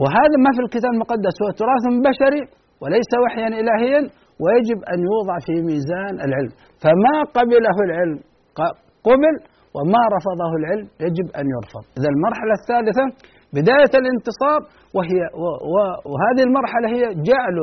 وهذا 0.00 0.36
ما 0.44 0.50
في 0.56 0.60
الكتاب 0.66 0.90
المقدس 0.96 1.34
هو 1.42 1.48
تراث 1.60 1.84
بشري 2.08 2.42
وليس 2.82 3.10
وحيا 3.22 3.48
إلهيا. 3.60 4.02
ويجب 4.42 4.78
أن 4.92 4.98
يوضع 5.08 5.36
في 5.46 5.54
ميزان 5.68 6.14
العلم. 6.26 6.52
فما 6.82 7.16
قبله 7.36 7.76
العلم 7.86 8.18
قبل 9.08 9.34
وما 9.76 10.02
رفضه 10.16 10.50
العلم 10.60 10.86
يجب 11.06 11.26
أن 11.40 11.46
يرفض. 11.54 11.84
إذا 11.98 12.08
المرحلة 12.14 12.54
الثالثة 12.60 13.04
بداية 13.58 13.92
الانتصار 14.02 14.60
وهي 14.96 15.18
وهذه 16.12 16.42
المرحلة 16.48 16.86
هي 16.96 17.02
جعل 17.30 17.58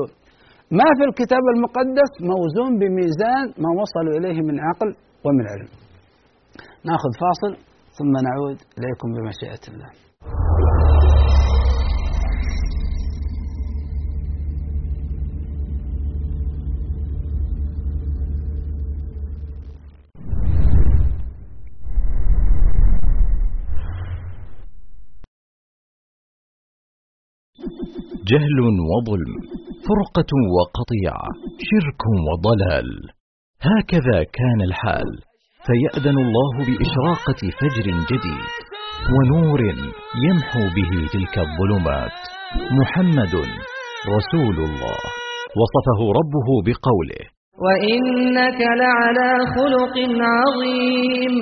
ما 0.80 0.88
في 0.98 1.04
الكتاب 1.10 1.44
المقدس 1.56 2.12
موزون 2.32 2.72
بميزان 2.80 3.46
ما 3.64 3.70
وصلوا 3.82 4.14
إليه 4.20 4.42
من 4.42 4.60
عقل 4.68 4.90
ومن 5.26 5.46
علم. 5.52 5.70
ناخذ 6.90 7.12
فاصل 7.24 7.54
ثم 7.98 8.14
نعود 8.28 8.58
إليكم 8.78 9.08
بمشيئة 9.16 9.64
الله. 9.74 10.11
جهل 28.32 28.60
وظلم 28.92 29.34
فرقة 29.88 30.32
وقطيعة 30.58 31.28
شرك 31.70 32.02
وضلال. 32.28 32.90
هكذا 33.72 34.24
كان 34.24 34.62
الحال 34.62 35.10
فيأذن 35.68 36.18
الله 36.26 36.54
بإشراقة 36.68 37.42
فجر 37.60 37.86
جديد 38.10 38.52
ونور 39.14 39.62
يمحو 40.26 40.64
به 40.78 40.92
تلك 41.14 41.36
الظلمات. 41.46 42.18
محمد 42.80 43.34
رسول 44.16 44.58
الله. 44.68 45.00
وصفه 45.60 46.00
ربه 46.20 46.48
بقوله 46.68 47.24
وإنك 47.66 48.60
لعلى 48.84 49.32
خلق 49.56 49.96
عظيم. 50.36 51.36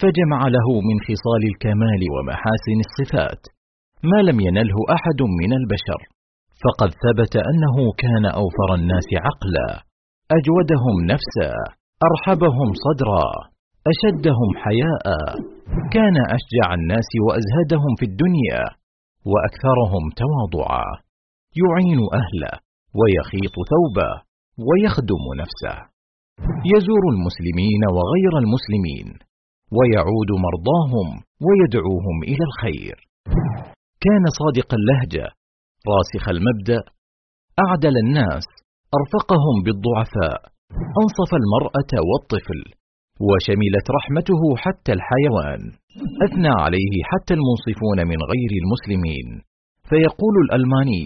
فجمع 0.00 0.40
له 0.56 0.68
من 0.88 0.96
خصال 1.06 1.42
الكمال 1.52 2.02
ومحاسن 2.14 2.78
الصفات 2.86 3.42
ما 4.10 4.22
لم 4.30 4.40
ينله 4.40 4.78
أحد 4.96 5.20
من 5.40 5.52
البشر. 5.52 6.19
فقد 6.64 6.90
ثبت 7.04 7.34
أنه 7.50 7.76
كان 8.02 8.24
أوفر 8.40 8.68
الناس 8.74 9.08
عقلا. 9.26 9.68
أجودهم 10.38 10.96
نفسا 11.12 11.52
أرحبهم 12.08 12.68
صدرا 12.84 13.28
أشدهم 13.92 14.50
حياء. 14.64 15.06
كان 15.94 16.16
أشجع 16.36 16.66
الناس 16.74 17.08
وأزهدهم 17.26 17.92
في 17.98 18.04
الدنيا 18.10 18.62
وأكثرهم 19.30 20.04
تواضعا. 20.22 20.88
يعين 21.62 22.00
أهله 22.20 22.54
ويخيط 22.98 23.56
ثوبه 23.72 24.12
ويخدم 24.66 25.24
نفسه. 25.42 25.76
يزور 26.74 27.04
المسلمين 27.14 27.82
وغير 27.96 28.34
المسلمين 28.42 29.08
ويعود 29.76 30.30
مرضاهم 30.46 31.08
ويدعوهم 31.46 32.16
إلى 32.30 32.44
الخير. 32.50 32.96
كان 34.04 34.24
صادق 34.40 34.68
اللهجة 34.78 35.39
راسخ 35.94 36.28
المبدأ 36.28 36.80
أعدل 37.64 37.94
الناس 38.04 38.46
أرفقهم 38.98 39.56
بالضعفاء 39.64 40.40
أنصف 41.02 41.30
المرأة 41.40 41.92
والطفل 42.08 42.60
وشملت 43.28 43.86
رحمته 43.98 44.42
حتى 44.64 44.92
الحيوان 44.98 45.62
أثنى 46.26 46.52
عليه 46.64 46.94
حتى 47.10 47.34
المنصفون 47.38 47.98
من 48.10 48.20
غير 48.32 48.52
المسلمين. 48.62 49.28
فيقول 49.88 50.34
الألماني 50.44 51.04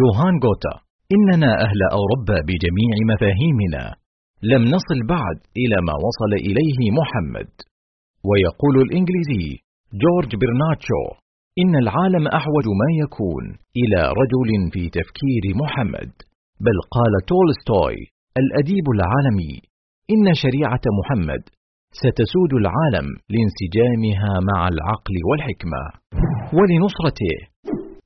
يوهان 0.00 0.34
غوتا 0.44 0.74
إننا 1.16 1.50
أهل 1.66 1.80
أوروبا 1.98 2.38
بجميع 2.48 2.94
مفاهيمنا. 3.12 3.84
لم 4.52 4.62
نصل 4.74 4.98
بعد 5.14 5.38
إلى 5.62 5.76
ما 5.86 5.94
وصل 6.06 6.32
إليه 6.46 6.78
محمد. 7.00 7.50
ويقول 8.28 8.76
الإنجليزي 8.86 9.44
جورج 10.02 10.30
برناتشو 10.40 11.02
إن 11.62 11.74
العالم 11.76 12.26
أحوج 12.26 12.66
ما 12.80 12.88
يكون 13.02 13.44
إلى 13.80 14.00
رجل 14.20 14.50
في 14.72 14.82
تفكير 14.98 15.44
محمد 15.62 16.10
بل 16.66 16.76
قال 16.96 17.12
تولستوي 17.30 17.98
الأديب 18.42 18.86
العالمي 18.96 19.54
إن 20.14 20.34
شريعة 20.42 20.84
محمد 20.98 21.42
ستسود 22.02 22.52
العالم 22.62 23.06
لانسجامها 23.32 24.32
مع 24.50 24.60
العقل 24.68 25.14
والحكمة 25.28 25.82
ولنصرته 26.56 27.36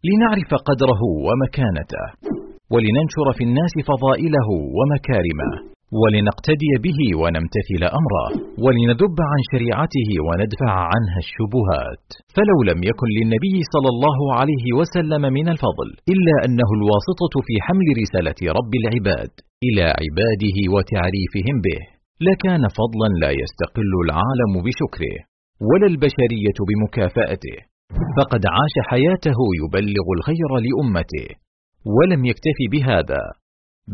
لنعرف 0.08 0.50
قدره 0.68 1.02
ومكانته 1.26 2.04
ولننشر 2.72 3.26
في 3.38 3.44
الناس 3.44 3.74
فضائله 3.90 4.48
ومكارمه. 4.78 5.50
ولنقتدي 6.00 6.72
به 6.84 7.00
ونمتثل 7.20 7.82
أمره 8.00 8.26
ولندب 8.64 9.18
عن 9.32 9.40
شريعته 9.52 10.10
وندفع 10.26 10.72
عنها 10.92 11.18
الشبهات. 11.24 12.04
فلو 12.36 12.58
لم 12.70 12.78
يكن 12.90 13.08
للنبي 13.18 13.56
صلى 13.74 13.88
الله 13.94 14.18
عليه 14.38 14.66
وسلم 14.78 15.22
من 15.38 15.46
الفضل 15.54 15.88
إلا 16.14 16.34
أنه 16.46 16.68
الواسطة 16.78 17.34
في 17.46 17.54
حمل 17.66 17.88
رسالة 18.02 18.40
رب 18.58 18.72
العباد 18.82 19.32
إلى 19.66 19.84
عباده 20.00 20.58
وتعريفهم 20.74 21.56
به 21.66 21.80
لكان 22.28 22.62
فضلا 22.78 23.08
لا 23.22 23.30
يستقل 23.42 23.92
العالم 24.04 24.52
بشكره 24.66 25.16
ولا 25.68 25.86
البشرية 25.92 26.58
بمكافأته. 26.68 27.58
فقد 28.16 28.42
عاش 28.54 28.74
حياته 28.90 29.38
يبلغ 29.62 30.06
الخير 30.16 30.50
لأمته 30.66 31.28
ولم 31.96 32.24
يكتف 32.30 32.58
بهذا. 32.72 33.22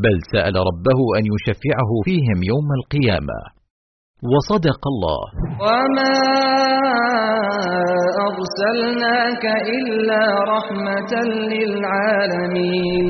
بل 0.02 0.16
سأل 0.32 0.54
ربه 0.56 1.00
أن 1.18 1.24
يشفعه 1.34 1.90
فيهم 2.04 2.42
يوم 2.42 2.68
القيامة. 2.80 3.38
وصدق 4.32 4.82
الله. 4.92 5.22
وما 5.60 6.16
أرسلناك 8.28 9.44
إلا 9.76 10.22
رحمة 10.54 11.12
للعالمين. 11.52 13.04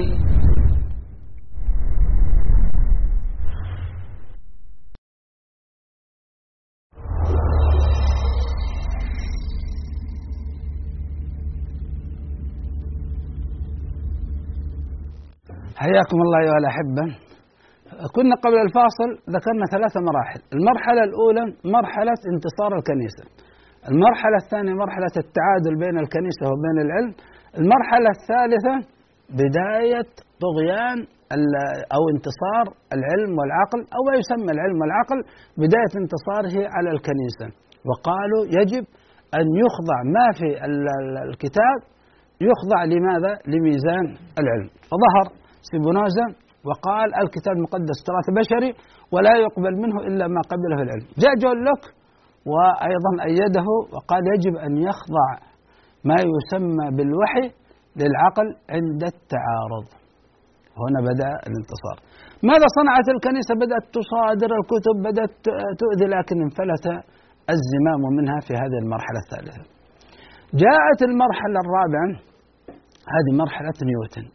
حياكم 15.83 16.19
الله 16.25 16.39
أيها 16.45 16.59
الأحبة 16.63 17.05
كنا 18.17 18.35
قبل 18.45 18.59
الفاصل 18.67 19.09
ذكرنا 19.37 19.65
ثلاث 19.75 19.95
مراحل. 20.09 20.41
المرحلة 20.57 21.03
الأولى 21.09 21.45
مرحلة 21.77 22.19
انتصار 22.33 22.71
الكنيسة. 22.79 23.25
المرحلة 23.91 24.37
الثانية 24.45 24.73
مرحلة 24.85 25.15
التعادل 25.25 25.75
بين 25.85 25.97
الكنيسة 26.05 26.45
وبين 26.53 26.77
العلم. 26.87 27.13
المرحلة 27.61 28.11
الثالثة 28.17 28.75
بداية 29.41 30.09
طغيان 30.45 30.99
أو 31.97 32.03
انتصار 32.15 32.65
العلم 32.97 33.33
والعقل 33.39 33.81
أو 33.97 34.01
ما 34.09 34.15
يسمى 34.21 34.51
العلم 34.57 34.79
والعقل 34.83 35.19
بداية 35.65 35.93
انتصاره 36.03 36.57
على 36.75 36.91
الكنيسة. 36.97 37.47
وقالوا 37.89 38.43
يجب 38.59 38.85
أن 39.39 39.47
يخضع 39.65 39.99
ما 40.17 40.27
في 40.39 40.49
الكتاب 41.31 41.79
يخضع 42.49 42.81
لماذا؟ 42.93 43.33
لميزان 43.53 44.07
العلم. 44.41 44.69
فظهر 44.91 45.27
سيبونوزا 45.69 46.27
وقال 46.69 47.09
الكتاب 47.23 47.55
المقدس 47.59 47.99
تراث 48.09 48.27
بشري 48.41 48.71
ولا 49.15 49.35
يقبل 49.45 49.75
منه 49.83 49.97
إلا 50.09 50.25
ما 50.35 50.41
قبله 50.53 50.79
العلم. 50.85 51.07
جاء 51.23 51.33
جون 51.43 51.59
لوك 51.67 51.83
وأيضا 52.53 53.13
أيده 53.29 53.69
وقال 53.95 54.23
يجب 54.35 54.55
أن 54.67 54.73
يخضع 54.89 55.29
ما 56.09 56.19
يسمى 56.35 56.87
بالوحي 56.97 57.47
للعقل 58.01 58.49
عند 58.75 59.03
التعارض. 59.13 59.87
هنا 60.83 61.01
بدأ 61.11 61.31
الانتصار. 61.49 61.97
ماذا 62.51 62.67
صنعت 62.79 63.07
الكنيسة؟ 63.15 63.53
بدأت 63.65 63.85
تصادر 63.99 64.51
الكتب، 64.61 64.97
بدأت 65.09 65.35
تؤذي 65.81 66.07
لكن 66.15 66.37
انفلت 66.47 66.85
الزمام 67.55 68.03
منها 68.19 68.39
في 68.47 68.53
هذه 68.63 68.79
المرحلة 68.85 69.19
الثالثة. 69.25 69.63
جاءت 70.65 71.01
المرحلة 71.09 71.59
الرابعة 71.65 72.09
هذه 73.15 73.33
مرحلة 73.43 73.77
نيوتن. 73.91 74.27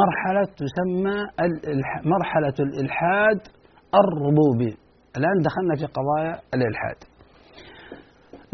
مرحلة 0.00 0.44
تسمى 0.62 1.18
مرحلة 2.14 2.56
الإلحاد 2.66 3.40
الربوبي 4.02 4.72
الآن 5.18 5.36
دخلنا 5.48 5.74
في 5.80 5.86
قضايا 5.96 6.34
الإلحاد. 6.54 6.98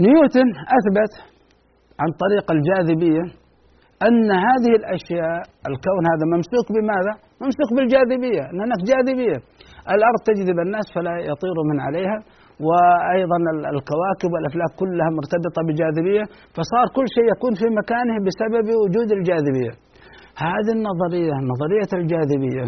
نيوتن 0.04 0.48
أثبت 0.78 1.12
عن 2.02 2.10
طريق 2.22 2.46
الجاذبية 2.56 3.24
أن 4.08 4.28
هذه 4.48 4.72
الأشياء 4.80 5.38
الكون 5.70 6.02
هذا 6.12 6.24
ممسوك 6.34 6.66
بماذا؟ 6.76 7.12
ممسوك 7.44 7.70
بالجاذبية 7.76 8.42
أن 8.50 8.58
هناك 8.64 8.80
جاذبية. 8.90 9.38
الأرض 9.94 10.20
تجذب 10.28 10.58
الناس 10.66 10.86
فلا 10.94 11.14
يطير 11.30 11.56
من 11.70 11.78
عليها 11.86 12.18
وأيضا 12.66 13.38
الكواكب 13.74 14.30
والأفلاك 14.34 14.72
كلها 14.80 15.08
مرتبطة 15.18 15.60
بجاذبية 15.68 16.24
فصار 16.56 16.86
كل 16.96 17.06
شيء 17.16 17.26
يكون 17.34 17.52
في 17.60 17.66
مكانه 17.80 18.16
بسبب 18.26 18.66
وجود 18.82 19.08
الجاذبية. 19.18 19.72
هذه 20.46 20.72
النظرية 20.78 21.34
نظرية 21.52 21.90
الجاذبية 22.00 22.64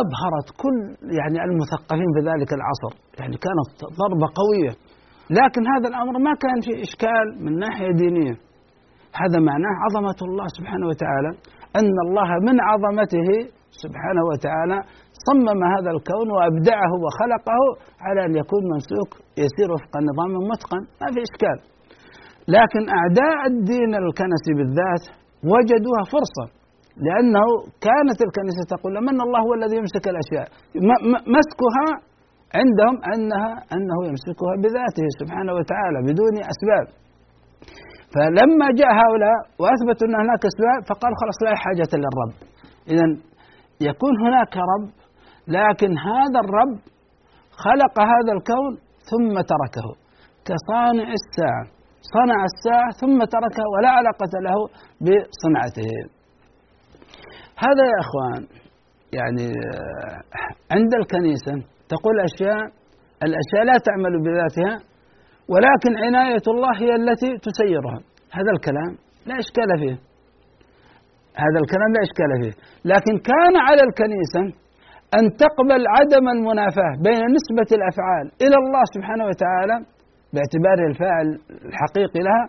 أبهرت 0.00 0.48
كل 0.62 0.76
يعني 1.18 1.38
المثقفين 1.48 2.08
في 2.14 2.20
ذلك 2.30 2.50
العصر. 2.58 2.92
يعني 3.20 3.36
كانت 3.44 3.68
ضربة 4.00 4.26
قوية. 4.40 4.72
لكن 5.38 5.62
هذا 5.72 5.86
الأمر 5.92 6.14
ما 6.26 6.34
كان 6.44 6.58
في 6.66 6.72
إشكال 6.86 7.26
من 7.44 7.52
ناحية 7.64 7.92
دينية. 8.02 8.36
هذا 9.20 9.38
معناه 9.50 9.74
عظمة 9.84 10.18
الله 10.28 10.46
سبحانه 10.58 10.86
وتعالى 10.90 11.30
أن 11.80 11.94
الله 12.06 12.28
من 12.48 12.56
عظمته 12.68 13.28
سبحانه 13.84 14.22
وتعالى 14.30 14.78
صمم 15.28 15.60
هذا 15.74 15.90
الكون 15.96 16.28
وأبدعه 16.36 16.92
وخلقه 17.04 17.60
على 18.06 18.20
أن 18.26 18.32
يكون 18.42 18.62
ممسوك 18.72 19.10
يسير 19.42 19.68
وفق 19.72 19.92
نظام 20.10 20.32
متقن. 20.50 20.82
ما 21.00 21.08
في 21.14 21.20
إشكال. 21.28 21.58
لكن 22.56 22.82
أعداء 22.98 23.38
الدين 23.52 23.92
الكنسي 24.02 24.52
بالذات 24.58 25.04
وجدوها 25.52 26.02
فرصة. 26.14 26.44
لأنه 27.06 27.46
كانت 27.86 28.18
الكنيسة 28.26 28.62
تقول 28.74 28.94
من 29.08 29.16
الله 29.24 29.40
هو 29.46 29.54
الذي 29.58 29.76
يمسك 29.80 30.04
الأشياء 30.12 30.46
مسكها 31.36 31.88
عندهم 32.58 32.96
أنها 33.14 33.50
أنه 33.74 33.98
يمسكها 34.10 34.54
بذاته 34.62 35.06
سبحانه 35.20 35.52
وتعالى 35.58 35.98
بدون 36.08 36.34
أسباب. 36.52 36.86
فلما 38.14 38.66
جاء 38.80 38.90
هؤلاء 39.02 39.38
وأثبتوا 39.60 40.06
أن 40.08 40.14
هناك 40.22 40.42
أسباب 40.50 40.80
فقال 40.90 41.12
خلاص 41.20 41.38
لا 41.46 41.54
حاجة 41.64 41.92
للرب. 42.02 42.34
إذا 42.92 43.06
يكون 43.88 44.14
هناك 44.26 44.54
رب 44.72 44.88
لكن 45.48 45.90
هذا 46.10 46.38
الرب 46.44 46.78
خلق 47.64 47.94
هذا 48.12 48.32
الكون 48.36 48.72
ثم 49.10 49.34
تركه 49.52 49.88
كصانع 50.48 51.08
الساعة. 51.20 51.77
صنع 52.00 52.38
الساعة 52.50 52.90
ثم 53.00 53.18
تركها 53.18 53.66
ولا 53.74 53.90
علاقة 53.98 54.32
له 54.46 54.56
بصنعته. 55.00 55.90
هذا 57.64 57.84
يا 57.92 57.98
أخوان 58.04 58.42
يعني 59.12 59.48
عند 60.70 60.94
الكنيسة 60.94 61.52
تقول 61.88 62.20
أشياء 62.20 62.62
الأشياء 63.26 63.64
لا 63.64 63.78
تعمل 63.88 64.22
بذاتها 64.24 64.74
ولكن 65.48 65.92
عناية 66.04 66.44
الله 66.48 66.72
هي 66.82 66.94
التي 66.94 67.30
تسيرها. 67.48 67.98
هذا 68.32 68.50
الكلام 68.56 68.92
لا 69.26 69.34
إشكال 69.38 69.70
فيه. 69.80 69.96
هذا 71.44 71.58
الكلام 71.62 71.90
لا 71.96 72.00
إشكال 72.08 72.30
فيه. 72.42 72.54
لكن 72.92 73.14
كان 73.30 73.54
على 73.68 73.82
الكنيسة 73.88 74.42
أن 75.18 75.24
تقبل 75.36 75.82
عدم 75.96 76.28
المنافاة 76.36 76.92
بين 77.06 77.22
نسبة 77.36 77.68
الأفعال 77.78 78.26
إلى 78.44 78.56
الله 78.62 78.82
سبحانه 78.94 79.24
وتعالى 79.30 79.76
باعتباره 80.34 80.84
الفاعل 80.90 81.28
الحقيقي 81.70 82.20
لها 82.28 82.44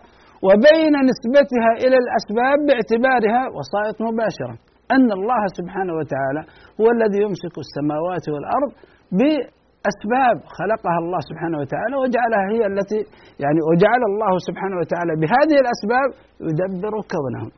وبين 0.46 0.94
نسبتها 1.10 1.70
إلى 1.84 1.96
الأسباب 2.04 2.58
باعتبارها 2.68 3.42
وسائط 3.56 3.96
مباشرة. 4.08 4.56
أن 4.96 5.08
الله 5.18 5.42
سبحانه 5.58 5.94
وتعالى 6.00 6.42
هو 6.80 6.86
الذي 6.96 7.18
يمسك 7.26 7.54
السماوات 7.66 8.24
والأرض 8.32 8.70
بأسباب 9.18 10.36
خلقها 10.58 10.98
الله 11.04 11.20
سبحانه 11.30 11.58
وتعالى 11.62 11.94
وجعلها 12.02 12.44
هي 12.54 12.62
التي 12.72 13.00
يعني 13.44 13.60
وجعل 13.70 14.02
الله 14.10 14.32
سبحانه 14.48 14.76
وتعالى 14.80 15.12
بهذه 15.22 15.56
الأسباب 15.64 16.08
يدبر 16.50 16.94
كونهم 17.14 17.50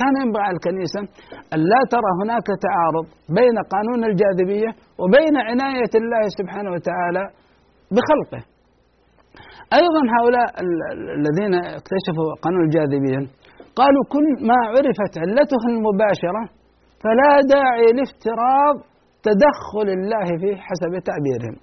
كان 0.00 0.14
ينبغي 0.22 0.42
على 0.46 0.56
الكنيسة 0.58 1.00
أن 1.54 1.60
لا 1.72 1.80
ترى 1.94 2.10
هناك 2.22 2.48
تعارض 2.66 3.06
بين 3.38 3.56
قانون 3.72 4.00
الجاذبية 4.10 4.70
وبين 5.02 5.36
عناية 5.48 5.92
الله 6.00 6.22
سبحانه 6.38 6.70
وتعالى 6.76 7.24
بخلقه. 7.94 8.42
أيضا 9.72 10.02
هؤلاء 10.16 10.48
الذين 11.18 11.54
اكتشفوا 11.54 12.30
قانون 12.42 12.62
الجاذبية 12.64 13.20
قالوا 13.80 14.04
كل 14.14 14.26
ما 14.48 14.58
عرفت 14.72 15.12
علته 15.22 15.62
المباشرة 15.72 16.42
فلا 17.02 17.32
داعي 17.54 17.86
لافتراض 17.96 18.76
تدخل 19.26 19.88
الله 19.98 20.26
فيه 20.40 20.56
حسب 20.66 20.92
تعبيرهم. 21.08 21.56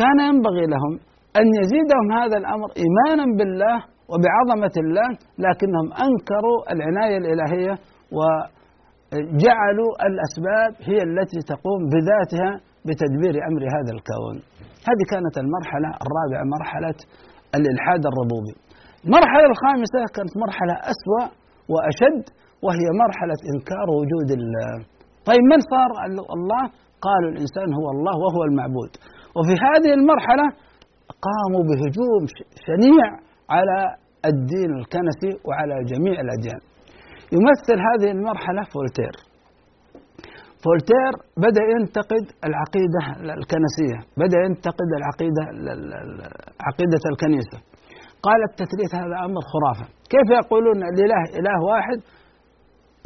كان 0.00 0.18
ينبغي 0.28 0.66
لهم 0.74 0.92
أن 1.40 1.46
يزيدهم 1.60 2.06
هذا 2.18 2.36
الأمر 2.42 2.68
إيمانا 2.82 3.24
بالله 3.38 3.76
وبعظمة 4.12 4.74
الله 4.84 5.08
لكنهم 5.44 5.86
أنكروا 6.06 6.58
العناية 6.72 7.16
الإلهية 7.22 7.74
وجعلوا 8.16 9.92
الأسباب 10.08 10.72
هي 10.88 10.98
التي 11.08 11.38
تقوم 11.52 11.80
بذاتها 11.92 12.50
بتدبير 12.86 13.34
أمر 13.48 13.62
هذا 13.76 13.92
الكون. 13.96 14.36
هذه 14.88 15.04
كانت 15.12 15.34
المرحلة 15.44 15.88
الرابعة 16.04 16.44
مرحلة 16.56 16.98
الإلحاد 17.58 18.02
الربوبي. 18.10 18.54
المرحلة 19.06 19.46
الخامسة 19.52 20.00
كانت 20.16 20.32
مرحلة 20.44 20.74
أسوأ 20.92 21.24
وأشد 21.72 22.24
وهي 22.64 22.86
مرحلة 23.02 23.38
إنكار 23.52 23.86
وجود 23.98 24.28
الله 24.38 24.72
طيب 25.28 25.42
من 25.52 25.60
صار؟ 25.72 25.90
الله 26.36 26.62
قالوا 27.06 27.30
الإنسان 27.34 27.68
هو 27.78 27.86
الله 27.94 28.14
وهو 28.24 28.42
المعبود. 28.48 28.92
وفي 29.36 29.54
هذه 29.68 29.90
المرحلة 29.98 30.46
قاموا 31.28 31.62
بهجوم 31.68 32.22
شنيع 32.66 33.06
على 33.56 33.78
الدين 34.30 34.70
الكنسي 34.80 35.32
وعلى 35.46 35.74
جميع 35.92 36.16
الأديان. 36.24 36.60
يمثل 37.36 37.76
هذه 37.88 38.08
المرحلة 38.16 38.62
فولتير. 38.72 39.14
فولتير 40.64 41.12
بدأ 41.46 41.64
ينتقد 41.74 42.24
العقيدة 42.48 43.00
الكنسية 43.38 43.98
بدأ 44.22 44.38
ينتقد 44.46 44.88
العقيدة 44.98 45.42
عقيدة 46.68 47.04
الكنيسة. 47.12 47.58
قال 48.26 48.40
التثليث 48.50 48.90
هذا 49.02 49.16
أمر 49.26 49.42
خرافة. 49.52 49.86
كيف 50.12 50.28
يقولون 50.40 50.78
الإله 50.90 51.22
إله 51.38 51.56
واحد؟ 51.70 51.98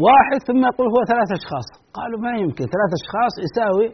واحد 0.09 0.39
ثم 0.49 0.61
يقول 0.71 0.87
هو 0.95 1.01
ثلاث 1.13 1.31
أشخاص. 1.39 1.69
قالوا 1.99 2.19
ما 2.27 2.33
يمكن 2.43 2.65
ثلاث 2.75 2.91
أشخاص 3.01 3.35
يساوي 3.47 3.89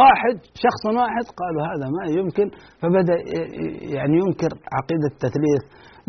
واحد 0.00 0.36
شخص 0.64 0.82
واحد. 1.00 1.24
قالوا 1.40 1.62
هذا 1.70 1.86
ما 1.96 2.04
يمكن. 2.18 2.46
فبدأ 2.80 3.16
يعني 3.96 4.14
ينكر 4.22 4.52
عقيدة 4.76 5.08
التثليث. 5.14 5.62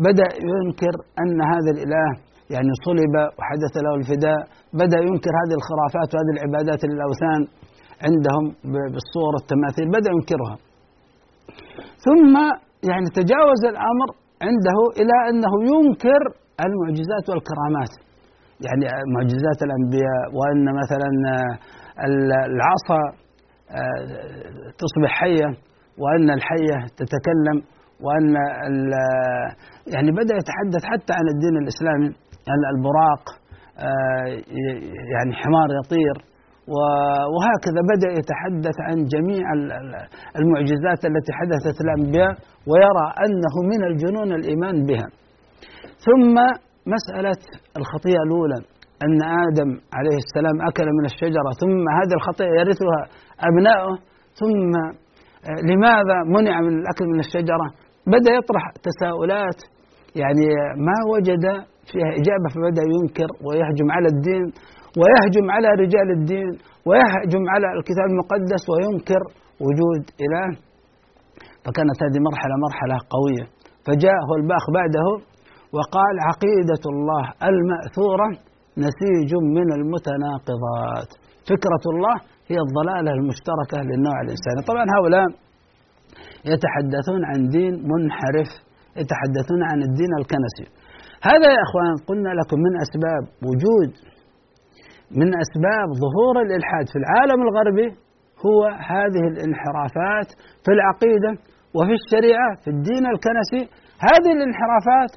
بدأ 0.08 0.28
ينكر 0.50 0.94
أن 1.22 1.38
هذا 1.52 1.70
الإله 1.74 2.10
يعني 2.54 2.72
صلب 2.86 3.14
وحدث 3.38 3.74
له 3.84 3.92
الفداء. 4.00 4.40
بدأ 4.80 4.98
ينكر 5.08 5.32
هذه 5.42 5.54
الخرافات 5.60 6.08
وهذه 6.14 6.32
العبادات 6.36 6.80
للأوثان 6.84 7.40
عندهم 8.06 8.44
بالصور 8.92 9.32
التماثيل 9.42 9.86
بدأ 9.98 10.10
ينكرها. 10.16 10.56
ثم 12.06 12.34
يعني 12.90 13.06
تجاوز 13.20 13.62
الأمر 13.72 14.08
عنده 14.46 14.78
إلى 15.00 15.16
أنه 15.30 15.52
ينكر 15.72 16.22
المعجزات 16.64 17.24
والكرامات. 17.30 17.92
يعني 18.66 18.84
معجزات 19.14 19.58
الأنبياء 19.66 20.24
وأن 20.38 20.64
مثلا 20.82 21.10
العصا 22.50 23.02
تصبح 24.82 25.10
حية 25.20 25.48
وأن 25.98 26.30
الحية 26.30 26.78
تتكلم 26.96 27.56
وأن 28.04 28.34
يعني 29.94 30.10
بدأ 30.10 30.34
يتحدث 30.40 30.84
حتى 30.84 31.12
عن 31.18 31.26
الدين 31.34 31.56
الإسلامي 31.62 32.08
البراق 32.76 33.41
يعني 35.14 35.32
حمار 35.34 35.68
يطير 35.84 36.32
وهكذا 37.34 37.80
بدأ 37.92 38.10
يتحدث 38.18 38.76
عن 38.80 38.96
جميع 39.14 39.44
المعجزات 40.40 41.04
التي 41.10 41.32
حدثت 41.32 41.80
الأنبياء 41.80 42.32
ويرى 42.70 43.06
أنه 43.24 43.54
من 43.72 43.84
الجنون 43.90 44.32
الإيمان 44.32 44.86
بها. 44.86 45.08
ثم 46.06 46.34
مسألة 46.94 47.40
الخطيئة 47.76 48.22
الأولى 48.26 48.58
أن 49.04 49.22
آدم 49.22 49.70
عليه 49.96 50.16
السلام 50.24 50.56
أكل 50.68 50.86
من 50.98 51.04
الشجرة 51.04 51.50
ثم 51.60 51.84
هذه 51.98 52.14
الخطيئة 52.14 52.52
يرثها 52.60 53.00
أبناؤه 53.48 53.96
ثم 54.40 54.72
لماذا 55.70 56.18
منع 56.36 56.60
من 56.60 56.78
الأكل 56.78 57.04
من 57.12 57.18
الشجرة؟ 57.18 57.66
بدأ 58.06 58.30
يطرح 58.38 58.64
تساؤلات 58.88 59.58
يعني 60.16 60.46
ما 60.86 60.98
وجد 61.12 61.44
فيها 61.90 62.10
إجابة 62.20 62.48
فبدأ 62.54 62.84
ينكر 62.94 63.30
ويهجم 63.46 63.88
على 63.96 64.08
الدين 64.14 64.46
ويهجم 65.00 65.46
على 65.54 65.68
رجال 65.82 66.08
الدين 66.18 66.50
ويهجم 66.88 67.42
على 67.54 67.66
الكتاب 67.78 68.06
المقدس 68.12 68.62
وينكر 68.72 69.22
وجود 69.64 70.02
إله. 70.24 70.48
فكانت 71.64 71.98
هذه 72.04 72.18
مرحلة 72.28 72.54
مرحلة 72.66 72.96
قوية. 73.14 73.44
فجاء 73.86 74.18
هو 74.28 74.34
الباخ 74.40 74.64
بعده 74.78 75.08
وقال 75.76 76.14
عقيدة 76.28 76.82
الله 76.94 77.24
المأثورة 77.50 78.28
نسيج 78.86 79.30
من 79.56 79.68
المتناقضات. 79.78 81.10
فكرة 81.50 81.84
الله 81.92 82.16
هي 82.50 82.58
الضلالة 82.66 83.10
المشتركة 83.18 83.78
للنوع 83.88 84.16
الإنساني. 84.24 84.60
طبعا 84.70 84.84
هؤلاء 84.96 85.26
يتحدثون 86.52 87.20
عن 87.30 87.40
دين 87.56 87.74
منحرف 87.92 88.50
يتحدثون 89.00 89.60
عن 89.70 89.78
الدين 89.88 90.12
الكنسي. 90.20 90.66
هذا 91.28 91.48
يا 91.56 91.62
إخوان 91.66 91.94
قلنا 92.08 92.32
لكم 92.40 92.58
من 92.66 92.74
أسباب 92.84 93.22
وجود 93.48 93.90
من 95.20 95.28
أسباب 95.44 95.88
ظهور 96.04 96.34
الإلحاد 96.46 96.86
في 96.92 96.98
العالم 97.02 97.38
الغربي 97.46 97.88
هو 98.46 98.60
هذه 98.92 99.24
الانحرافات 99.32 100.28
في 100.64 100.70
العقيدة 100.76 101.32
وفي 101.76 101.94
الشريعة 102.00 102.50
في 102.62 102.68
الدين 102.76 103.04
الكنسي. 103.14 103.62
هذه 104.08 104.30
الانحرافات 104.36 105.12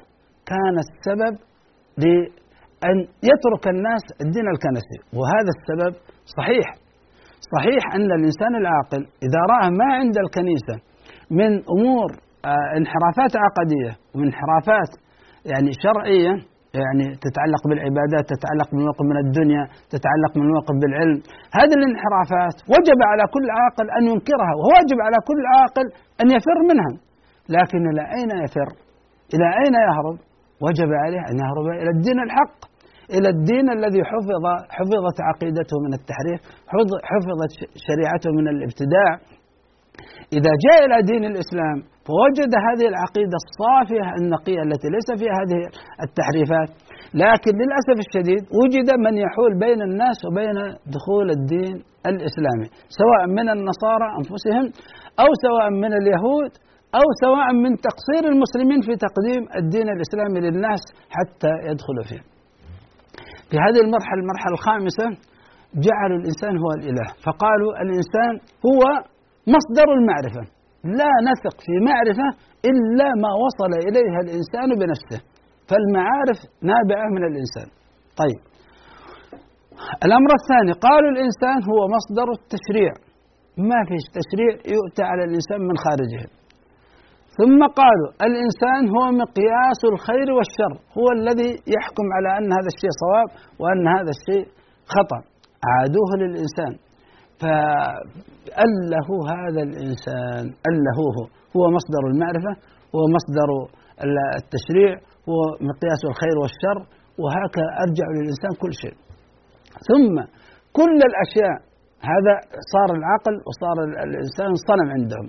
كانت 0.50 0.86
السبب 0.94 1.34
لأن 2.04 2.98
يترك 3.30 3.64
الناس 3.74 4.04
الدين 4.24 4.46
الكنسي 4.54 4.98
وهذا 5.18 5.50
السبب 5.56 5.92
صحيح. 6.38 6.66
صحيح 7.54 7.82
أن 7.94 8.08
الإنسان 8.18 8.52
العاقل 8.62 9.02
إذا 9.26 9.40
رأى 9.52 9.68
ما 9.80 9.88
عند 10.00 10.16
الكنيسة 10.24 10.76
من 11.30 11.52
أمور 11.74 12.08
آه، 12.44 12.68
انحرافات 12.78 13.32
عقدية 13.44 13.92
وانحرافات 14.14 14.90
يعني 15.52 15.70
شرعية 15.84 16.34
يعني 16.80 17.04
تتعلق 17.26 17.62
بالعبادات 17.68 18.24
تتعلق 18.34 18.68
بالموقف 18.72 19.04
من 19.10 19.18
الدنيا 19.24 19.62
تتعلق 19.94 20.32
بالموقف 20.34 20.74
بالعلم. 20.82 21.18
هذه 21.58 21.74
الانحرافات 21.80 22.56
وجب 22.74 22.98
على 23.10 23.24
كل 23.34 23.46
عاقل 23.58 23.86
أن 23.98 24.02
ينكرها 24.12 24.52
وواجب 24.60 24.98
على 25.06 25.18
كل 25.28 25.40
عاقل 25.54 25.86
أن 26.22 26.26
يفر 26.36 26.58
منها. 26.70 26.92
لكن 27.56 27.80
إلى 27.90 28.02
أين 28.18 28.30
يفر؟ 28.44 28.68
إلى 29.34 29.46
أين 29.62 29.74
يهرب؟ 29.88 30.16
وجب 30.64 30.90
عليه 31.04 31.22
أن 31.30 31.36
يهرب 31.42 31.66
إلى 31.80 31.90
الدين 31.96 32.18
الحق. 32.26 32.58
إلى 33.16 33.28
الدين 33.34 33.66
الذي 33.78 34.00
حفظ 34.10 34.44
حفظت 34.76 35.18
عقيدته 35.28 35.76
من 35.84 35.92
التحريف 35.98 36.40
حفظت 37.10 37.52
شريعته 37.86 38.30
من 38.38 38.46
الابتداع. 38.54 39.12
إذا 40.32 40.52
جاء 40.64 40.78
إلى 40.86 40.96
دين 41.10 41.24
الإسلام 41.32 41.78
فوجد 42.08 42.52
هذه 42.68 42.86
العقيدة 42.92 43.36
الصافية 43.44 44.06
النقية 44.20 44.60
التي 44.66 44.88
ليس 44.96 45.08
فيها 45.20 45.34
هذه 45.42 45.60
التحريفات. 46.06 46.70
لكن 47.22 47.52
للأسف 47.60 47.96
الشديد 48.04 48.42
وجد 48.60 48.88
من 49.04 49.14
يحول 49.24 49.52
بين 49.64 49.80
الناس 49.88 50.18
وبين 50.26 50.56
دخول 50.96 51.26
الدين 51.36 51.74
الإسلامي 52.10 52.66
سواء 53.00 53.22
من 53.38 53.46
النصارى 53.56 54.08
أنفسهم 54.20 54.64
أو 55.22 55.30
سواء 55.46 55.66
من 55.82 55.92
اليهود 56.00 56.52
أو 57.00 57.06
سواء 57.24 57.48
من 57.64 57.72
تقصير 57.88 58.22
المسلمين 58.32 58.80
في 58.86 58.92
تقديم 59.06 59.42
الدين 59.60 59.88
الإسلامي 59.96 60.38
للناس 60.46 60.82
حتى 61.16 61.52
يدخلوا 61.68 62.04
فيه. 62.10 62.22
في 63.50 63.56
هذه 63.64 63.80
المرحلة 63.86 64.18
المرحلة 64.22 64.52
الخامسة 64.58 65.06
جعلوا 65.86 66.18
الإنسان 66.20 66.54
هو 66.62 66.70
الإله. 66.78 67.06
فقالوا 67.26 67.70
الإنسان 67.84 68.32
هو 68.68 68.82
مصدر 69.54 69.88
المعرفة. 69.98 70.42
لا 71.00 71.12
نثق 71.28 71.56
في 71.66 71.74
معرفة 71.88 72.28
إلا 72.70 73.08
ما 73.22 73.30
وصل 73.44 73.72
إليها 73.88 74.20
الإنسان 74.26 74.68
بنفسه. 74.80 75.20
فالمعارف 75.68 76.38
نابعة 76.72 77.06
من 77.16 77.22
الإنسان. 77.30 77.68
طيب. 78.22 78.40
الأمر 80.06 80.30
الثاني 80.40 80.72
قالوا 80.86 81.10
الإنسان 81.14 81.58
هو 81.70 81.78
مصدر 81.96 82.28
التشريع. 82.38 82.92
ما 83.70 83.80
فيش 83.88 84.04
تشريع 84.18 84.52
يؤتى 84.76 85.02
على 85.10 85.22
الإنسان 85.28 85.60
من 85.68 85.76
خارجه. 85.84 86.22
ثم 87.38 87.60
قالوا 87.80 88.10
الإنسان 88.28 88.82
هو 88.94 89.04
مقياس 89.22 89.80
الخير 89.92 90.28
والشر. 90.36 90.74
هو 90.98 91.06
الذي 91.18 91.50
يحكم 91.76 92.06
على 92.16 92.30
أن 92.38 92.48
هذا 92.58 92.70
الشيء 92.74 92.92
صواب 93.02 93.28
وأن 93.60 93.84
هذا 93.96 94.12
الشيء 94.16 94.44
خطأ. 94.94 95.20
عادوه 95.70 96.10
للإنسان. 96.20 96.72
فأله 97.40 99.08
هذا 99.34 99.62
الإنسان 99.68 100.44
ألهوه. 100.68 101.16
هو 101.56 101.62
مصدر 101.76 102.02
المعرفة 102.12 102.52
هو 102.94 103.02
مصدر 103.16 103.48
التشريع 104.40 104.92
هو 105.28 105.38
مقياس 105.70 106.00
الخير 106.10 106.36
والشر 106.42 106.78
وهكذا 107.22 107.68
أرجع 107.84 108.06
للإنسان 108.16 108.52
كل 108.62 108.72
شيء. 108.82 108.96
ثم 109.88 110.14
كل 110.78 110.98
الأشياء 111.10 111.56
هذا 112.12 112.34
صار 112.72 112.88
العقل 112.98 113.34
وصار 113.46 113.76
الإنسان 114.06 114.50
صنم 114.68 114.88
عندهم. 114.96 115.26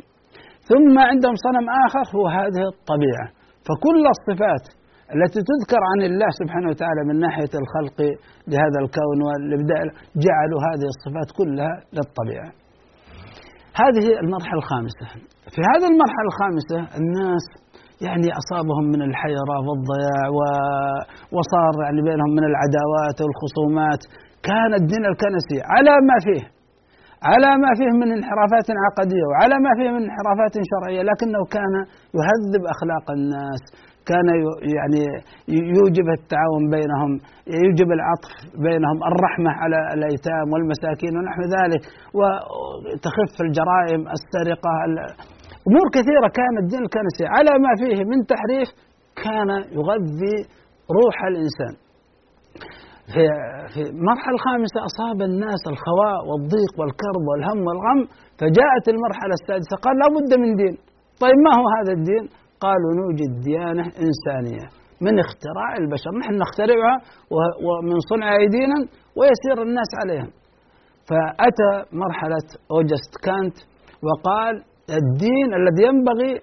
ثم 0.69 0.99
عندهم 0.99 1.35
صنم 1.45 1.65
آخر 1.85 2.05
هو 2.17 2.27
هذه 2.27 2.63
الطبيعة. 2.73 3.27
فكل 3.67 4.03
الصفات 4.15 4.65
التي 5.15 5.39
تذكر 5.51 5.81
عن 5.91 5.99
الله 6.09 6.29
سبحانه 6.39 6.67
وتعالى 6.71 7.01
من 7.09 7.15
ناحية 7.25 7.53
الخلق 7.61 7.97
لهذا 8.51 8.79
الكون 8.83 9.19
والإبداع 9.27 9.81
جعلوا 10.25 10.59
هذه 10.67 10.87
الصفات 10.93 11.29
كلها 11.39 11.73
للطبيعة. 11.95 12.49
هذه 13.81 14.05
المرحلة 14.23 14.57
الخامسة. 14.63 15.05
في 15.53 15.61
هذه 15.71 15.87
المرحلة 15.93 16.27
الخامسة 16.31 16.79
الناس 16.99 17.45
يعني 18.05 18.27
أصابهم 18.41 18.85
من 18.93 19.01
الحيرة 19.09 19.55
والضياع 19.67 20.25
وصار 21.35 21.73
يعني 21.85 22.01
بينهم 22.09 22.31
من 22.37 22.45
العداوات 22.51 23.17
والخصومات. 23.23 24.01
كان 24.49 24.71
الدين 24.81 25.03
الكنسي 25.11 25.57
على 25.73 25.93
ما 26.09 26.17
فيه 26.25 26.43
على 27.31 27.49
ما 27.63 27.71
فيه 27.79 27.91
من 28.01 28.09
انحرافات 28.17 28.67
عقدية 28.85 29.25
وعلى 29.29 29.55
ما 29.65 29.71
فيه 29.77 29.89
من 29.95 30.03
انحرافات 30.07 30.53
شرعية 30.71 31.01
لكنه 31.09 31.41
كان 31.55 31.73
يهذب 32.17 32.63
أخلاق 32.75 33.05
الناس 33.17 33.61
كان 34.11 34.27
يعني 34.77 35.03
يوجب 35.77 36.07
التعاون 36.19 36.63
بينهم 36.75 37.11
يوجب 37.63 37.89
العطف 37.97 38.33
بينهم 38.67 38.97
الرحمة 39.09 39.51
على 39.61 39.79
الأيتام 39.95 40.45
والمساكين 40.53 41.13
ونحو 41.17 41.41
ذلك 41.57 41.81
وتخف 42.17 43.33
الجرائم 43.45 44.01
السرقة 44.17 44.73
أمور 45.69 45.87
كثيرة 45.97 46.27
كان 46.39 46.53
الدين 46.63 46.81
الكنسي 46.87 47.25
على 47.35 47.51
ما 47.65 47.71
فيه 47.81 47.97
من 48.11 48.19
تحريف 48.33 48.69
كان 49.25 49.49
يغذي 49.77 50.35
روح 50.97 51.15
الإنسان. 51.31 51.73
في 53.13 53.23
في 53.73 53.81
المرحلة 53.89 54.33
الخامسة 54.37 54.79
أصاب 54.89 55.17
الناس 55.29 55.61
الخواء 55.73 56.19
والضيق 56.29 56.73
والكرب 56.79 57.23
والهم 57.29 57.59
والغم 57.67 57.99
فجاءت 58.39 58.85
المرحلة 58.93 59.33
السادسة 59.39 59.75
قال 59.85 59.95
لا 60.01 60.07
بد 60.15 60.31
من 60.43 60.51
دين. 60.61 60.75
طيب 61.23 61.37
ما 61.45 61.51
هو 61.59 61.65
هذا 61.77 61.91
الدين؟ 61.97 62.23
قالوا 62.63 62.91
نوجد 63.01 63.31
ديانة 63.47 63.85
إنسانية. 64.05 64.65
من 65.05 65.15
اختراع 65.25 65.69
البشر. 65.81 66.11
نحن 66.21 66.33
نخترعها 66.43 66.95
ومن 67.65 67.97
صنع 68.11 68.27
أيدينا 68.41 68.77
ويسير 69.17 69.57
الناس 69.67 69.91
عليها. 70.01 70.29
فأتى 71.09 71.71
مرحلة 72.03 72.47
أوجست 72.71 73.13
كانت 73.27 73.57
وقال 74.07 74.55
الدين 74.99 75.49
الذي 75.59 75.83
ينبغي 75.89 76.33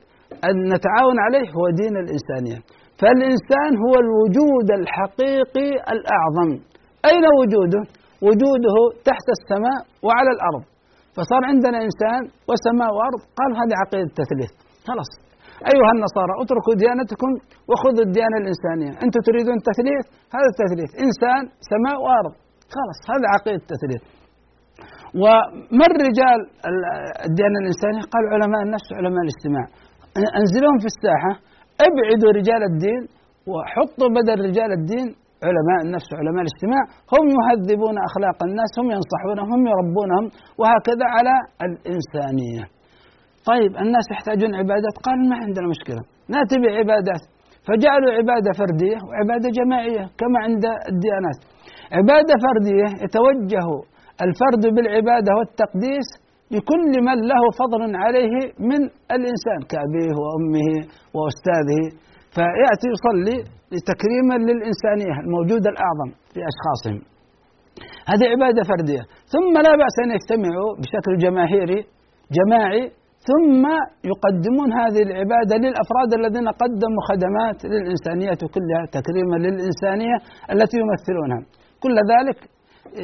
أن 0.48 0.54
نتعاون 0.74 1.16
عليه 1.26 1.46
هو 1.56 1.64
دين 1.80 1.94
الإنسانية. 2.04 2.58
فالإنسان 3.00 3.70
هو 3.84 3.94
الوجود 4.04 4.68
الحقيقي 4.80 5.70
الأعظم. 5.94 6.50
أين 7.10 7.24
وجوده؟ 7.40 7.82
وجوده 8.26 8.76
تحت 9.08 9.26
السماء 9.36 9.80
وعلى 10.06 10.30
الأرض. 10.36 10.64
فصار 11.16 11.42
عندنا 11.50 11.78
إنسان 11.88 12.22
وسماء 12.48 12.90
وأرض. 12.96 13.20
قال 13.38 13.50
هذه 13.60 13.74
عقيدة 13.82 14.06
التثليث. 14.10 14.52
خلاص. 14.88 15.10
أيها 15.72 15.90
النصارى 15.96 16.32
اتركوا 16.42 16.74
ديانتكم 16.82 17.30
وخذوا 17.70 18.04
الديانة 18.08 18.36
الإنسانية. 18.42 18.92
أنتم 19.04 19.20
تريدون 19.28 19.56
تثليث؟ 19.68 20.04
هذا 20.36 20.48
التثليث 20.52 20.90
إنسان 21.04 21.42
سماء 21.72 21.96
وأرض. 22.04 22.34
خلاص 22.74 22.98
هذا 23.12 23.26
عقيدة 23.34 23.60
التثليث. 23.64 24.02
ومن 25.22 25.90
رجال 26.08 26.38
الديانة 27.28 27.58
الإنسانية؟ 27.62 28.02
قال 28.14 28.24
علماء 28.34 28.60
النفس 28.66 28.88
علماء 28.98 29.22
الاجتماع. 29.26 29.64
أنزلهم 30.40 30.76
في 30.82 30.88
الساحة 30.94 31.32
ابعدوا 31.88 32.30
رجال 32.38 32.62
الدين 32.70 33.02
وحطوا 33.50 34.08
بدل 34.16 34.36
رجال 34.48 34.70
الدين 34.78 35.08
علماء 35.48 35.78
النفس 35.86 36.08
وعلماء 36.12 36.42
الاجتماع. 36.46 36.82
هم 37.14 37.24
يهذبون 37.36 37.96
أخلاق 38.08 38.38
الناس 38.48 38.72
هم 38.80 38.88
ينصحونهم 38.96 39.48
هم 39.54 39.62
يربونهم 39.72 40.24
وهكذا 40.60 41.06
على 41.16 41.34
الإنسانية. 41.66 42.64
طيب 43.50 43.72
الناس 43.84 44.06
يحتاجون 44.14 44.54
عبادات. 44.60 44.94
قال 45.06 45.18
ما 45.30 45.36
عندنا 45.44 45.66
مشكلة. 45.74 46.02
نأتي 46.34 46.56
بعبادات. 46.62 47.22
فجعلوا 47.66 48.12
عبادة 48.18 48.50
فردية 48.60 48.98
وعبادة 49.06 49.48
جماعية 49.58 50.04
كما 50.20 50.38
عند 50.46 50.64
الديانات. 50.92 51.38
عبادة 51.98 52.34
فردية 52.46 52.88
يتوجه 53.04 53.66
الفرد 54.26 54.62
بالعبادة 54.74 55.30
والتقديس 55.38 56.08
لكل 56.54 56.92
من 57.08 57.18
له 57.30 57.42
فضل 57.60 57.82
عليه 58.04 58.34
من 58.70 58.80
الإنسان 59.16 59.60
كأبيه 59.70 60.14
وأمه 60.22 60.68
وأستاذه. 61.16 61.84
فيأتي 62.36 62.86
يصلي 62.94 63.36
تكريما 63.90 64.34
للإنسانية 64.48 65.14
الموجودة 65.24 65.68
الأعظم 65.74 66.10
في 66.32 66.40
أشخاصهم. 66.50 66.98
هذه 68.10 68.26
عبادة 68.34 68.62
فردية. 68.70 69.02
ثم 69.34 69.54
لا 69.66 69.72
بأس 69.82 69.96
أن 70.04 70.10
يجتمعوا 70.16 70.70
بشكل 70.80 71.12
جماهيري 71.24 71.80
جماعي 72.38 72.82
ثم 73.28 73.64
يقدمون 74.12 74.68
هذه 74.80 75.02
العبادة 75.08 75.54
للأفراد 75.64 76.10
الذين 76.20 76.48
قدموا 76.62 77.02
خدمات 77.10 77.58
للإنسانية 77.72 78.40
كلها 78.54 78.82
تكريما 78.98 79.36
للإنسانية 79.46 80.16
التي 80.52 80.76
يمثلونها. 80.82 81.40
كل 81.82 81.96
ذلك 82.12 82.38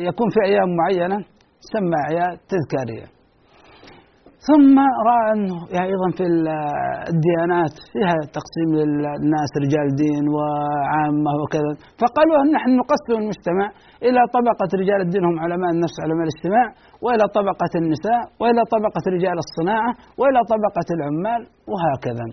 يكون 0.09 0.29
في 0.35 0.41
أيام 0.51 0.69
معينة 0.81 1.19
تسمى 1.63 1.97
أعياد 2.07 2.39
تذكارية. 2.53 3.20
ثم 4.49 4.77
رأى 5.09 5.25
أنه 5.35 5.57
يعني 5.75 5.87
أيضا 5.93 6.09
في 6.19 6.25
الديانات 7.13 7.75
فيها 7.93 8.17
تقسيم 8.39 8.69
للناس 8.81 9.51
رجال 9.65 9.87
دين 10.03 10.25
وعامة 10.37 11.33
وكذا 11.43 11.73
فقالوا 12.03 12.39
نحن 12.57 12.71
نقسم 12.83 13.13
المجتمع 13.23 13.67
إلى 14.07 14.21
طبقة 14.37 14.71
رجال 14.83 15.01
الدين 15.07 15.25
هم 15.29 15.37
علماء 15.45 15.71
النفس 15.77 15.97
علماء 16.05 16.25
الاجتماع 16.29 16.67
وإلى 17.05 17.25
طبقة 17.39 17.73
النساء 17.83 18.21
وإلى 18.41 18.63
طبقة 18.75 19.05
رجال 19.17 19.37
الصناعة 19.45 19.91
وإلى 20.19 20.41
طبقة 20.55 20.89
العمال 20.97 21.41
وهكذا. 21.73 22.27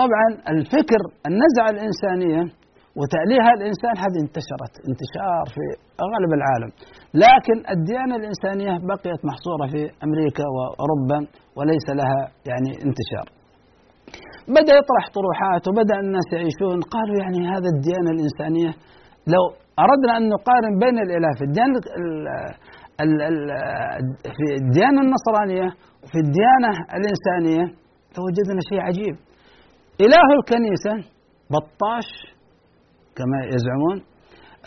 طبعا 0.00 0.26
الفكر 0.54 1.00
النزعة 1.30 1.68
الإنسانية 1.74 2.42
وتأليها 2.98 3.50
الإنسان 3.58 3.94
هذه 4.04 4.18
انتشرت 4.26 4.74
انتشار 4.88 5.44
في 5.54 5.64
أغلب 6.06 6.30
العالم. 6.38 6.70
لكن 7.24 7.56
الديانة 7.74 8.14
الإنسانية 8.20 8.72
بقيت 8.90 9.20
محصورة 9.30 9.64
في 9.72 9.80
أمريكا 10.06 10.44
وأوروبا 10.54 11.18
وليس 11.56 11.86
لها 12.00 12.20
يعني 12.50 12.70
انتشار. 12.86 13.26
بدأ 14.56 14.72
يطرح 14.80 15.04
طروحات 15.18 15.62
وبدأ 15.68 15.96
الناس 16.04 16.28
يعيشون. 16.36 16.78
قالوا 16.94 17.16
يعني 17.22 17.40
هذا 17.54 17.68
الديانة 17.74 18.10
الإنسانية 18.16 18.70
لو 19.34 19.44
أردنا 19.84 20.12
أن 20.18 20.24
نقارن 20.34 20.74
بين 20.82 20.96
الإله 21.04 21.30
في 21.38 21.44
الديانة 21.48 21.78
في 24.36 24.44
الديانة 24.62 25.00
النصرانية 25.06 25.68
وفي 26.02 26.18
الديانة 26.24 26.72
الإنسانية 26.98 27.64
فوجدنا 28.14 28.60
شيء 28.70 28.80
عجيب. 28.88 29.16
إله 30.00 30.26
الكنيسة 30.38 30.94
بطاش 31.54 32.08
كما 33.18 33.38
يزعمون 33.54 33.98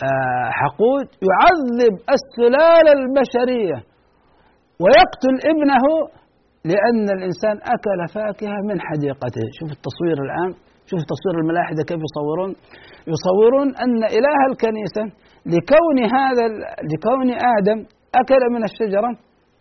آه، 0.07 0.47
حقود 0.59 1.07
يعذب 1.29 1.93
السلالة 2.17 2.91
البشرية 2.99 3.77
ويقتل 4.83 5.35
ابنه 5.51 5.85
لأن 6.71 7.05
الإنسان 7.17 7.55
أكل 7.75 7.99
فاكهة 8.15 8.57
من 8.69 8.77
حديقته. 8.87 9.45
شوف 9.57 9.69
التصوير 9.77 10.17
الآن 10.25 10.51
شوف 10.89 10.99
تصوير 11.13 11.35
الملاحدة 11.41 11.81
كيف 11.89 12.01
يصورون. 12.07 12.51
يصورون 13.13 13.67
أن 13.83 13.99
إله 14.17 14.39
الكنيسة 14.51 15.03
لكون 15.55 15.97
هذا 16.17 16.45
لكون 16.91 17.29
آدم 17.57 17.79
أكل 18.21 18.41
من 18.55 18.63
الشجرة 18.69 19.11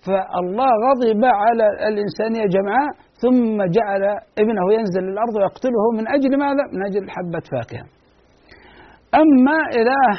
فالله 0.06 0.70
غضب 0.86 1.22
على 1.42 1.66
الإنسانية 1.90 2.44
جمعاء 2.56 2.90
ثم 3.22 3.56
جعل 3.76 4.02
ابنه 4.42 4.64
ينزل 4.76 5.02
للأرض 5.08 5.34
ويقتله 5.36 5.84
من 5.98 6.04
أجل 6.16 6.38
ماذا؟ 6.44 6.64
من 6.74 6.82
أجل 6.88 7.10
حبة 7.14 7.44
فاكهة. 7.52 7.86
أما 9.22 9.58
إله 9.80 10.12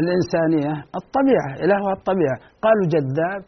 الإنسانية 0.00 0.72
الطبيعة 1.00 1.50
إلهها 1.64 1.92
الطبيعة. 1.98 2.38
قالوا 2.64 2.86
جذاب 2.94 3.42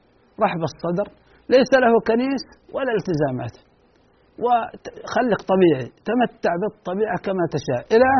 رحب 0.44 0.62
الصدر 0.70 1.06
ليس 1.54 1.70
له 1.84 1.92
كنيس 2.08 2.44
ولا 2.74 2.92
التزامات. 2.98 3.54
وخليك 4.44 5.40
طبيعي 5.52 5.86
تمتع 6.08 6.52
بالطبيعة 6.62 7.16
كما 7.26 7.44
تشاء. 7.56 7.82
إلى 7.94 8.10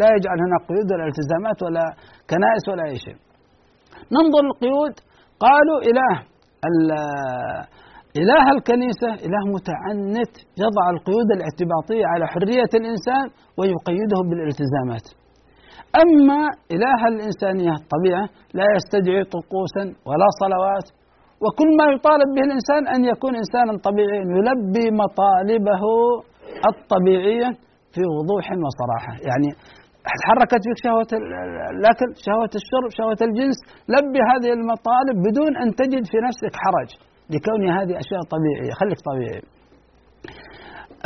لا 0.00 0.08
يجعل 0.16 0.38
هناك 0.44 0.62
قيود 0.68 0.88
ولا 0.92 1.06
التزامات 1.12 1.58
ولا 1.64 1.84
كنائس 2.30 2.64
ولا 2.70 2.84
أي 2.90 2.96
شيء. 3.06 3.18
ننظر 4.14 4.42
القيود. 4.50 4.94
قالوا 5.46 5.78
إله 5.90 6.14
إله 8.22 8.44
الكنيسة 8.56 9.10
إله 9.26 9.42
متعنت 9.56 10.34
يضع 10.64 10.84
القيود 10.94 11.28
الاعتباطية 11.36 12.04
على 12.12 12.24
حرية 12.32 12.72
الإنسان 12.80 13.26
ويقيده 13.58 14.18
بالالتزامات. 14.28 15.06
أما 16.02 16.40
إله 16.74 17.00
الإنسانية 17.12 17.72
الطبيعة 17.80 18.24
لا 18.58 18.66
يستدعي 18.76 19.24
طقوسا 19.36 19.84
ولا 20.08 20.28
صلوات 20.42 20.86
وكل 21.44 21.70
ما 21.78 21.86
يطالب 21.94 22.28
به 22.36 22.42
الإنسان 22.48 22.82
أن 22.94 23.00
يكون 23.12 23.32
إنسانا 23.42 23.72
طبيعيا 23.88 24.22
يلبي 24.36 24.86
مطالبه 25.02 25.82
الطبيعية 26.70 27.48
في 27.94 28.02
وضوح 28.16 28.46
وصراحة. 28.66 29.12
يعني 29.28 29.48
تحركت 30.22 30.62
فيك 30.66 30.78
شهوة 30.86 31.10
الأكل 31.76 32.08
شهوة 32.26 32.52
الشرب 32.60 32.90
شهوة 32.98 33.20
الجنس 33.28 33.58
لبي 33.94 34.20
هذه 34.30 34.50
المطالب 34.58 35.16
بدون 35.26 35.52
أن 35.62 35.68
تجد 35.80 36.04
في 36.12 36.18
نفسك 36.26 36.52
حرج 36.62 36.90
لكون 37.34 37.60
هذه 37.78 37.94
أشياء 38.02 38.22
طبيعية 38.34 38.72
خليك 38.80 38.98
طبيعي. 39.10 39.42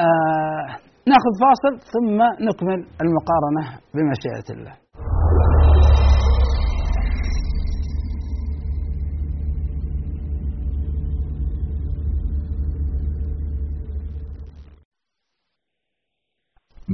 آه 0.05 0.66
نأخذ 1.11 1.33
فاصل 1.44 1.74
ثم 1.92 2.18
نكمل 2.48 2.81
المقارنة 3.05 3.62
بمشيئة 3.94 4.48
الله. 4.57 4.74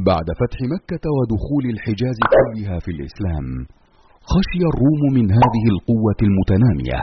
بعد 0.05 0.29
فتح 0.41 0.59
مكة 0.75 1.05
ودخول 1.17 1.65
الحجاز 1.75 2.19
كلها 2.35 2.79
في 2.85 2.91
الإسلام 2.97 3.47
خشي 4.33 4.63
الروم 4.73 5.03
من 5.17 5.27
هذه 5.39 5.65
القوة 5.75 6.21
المتنامية 6.29 7.01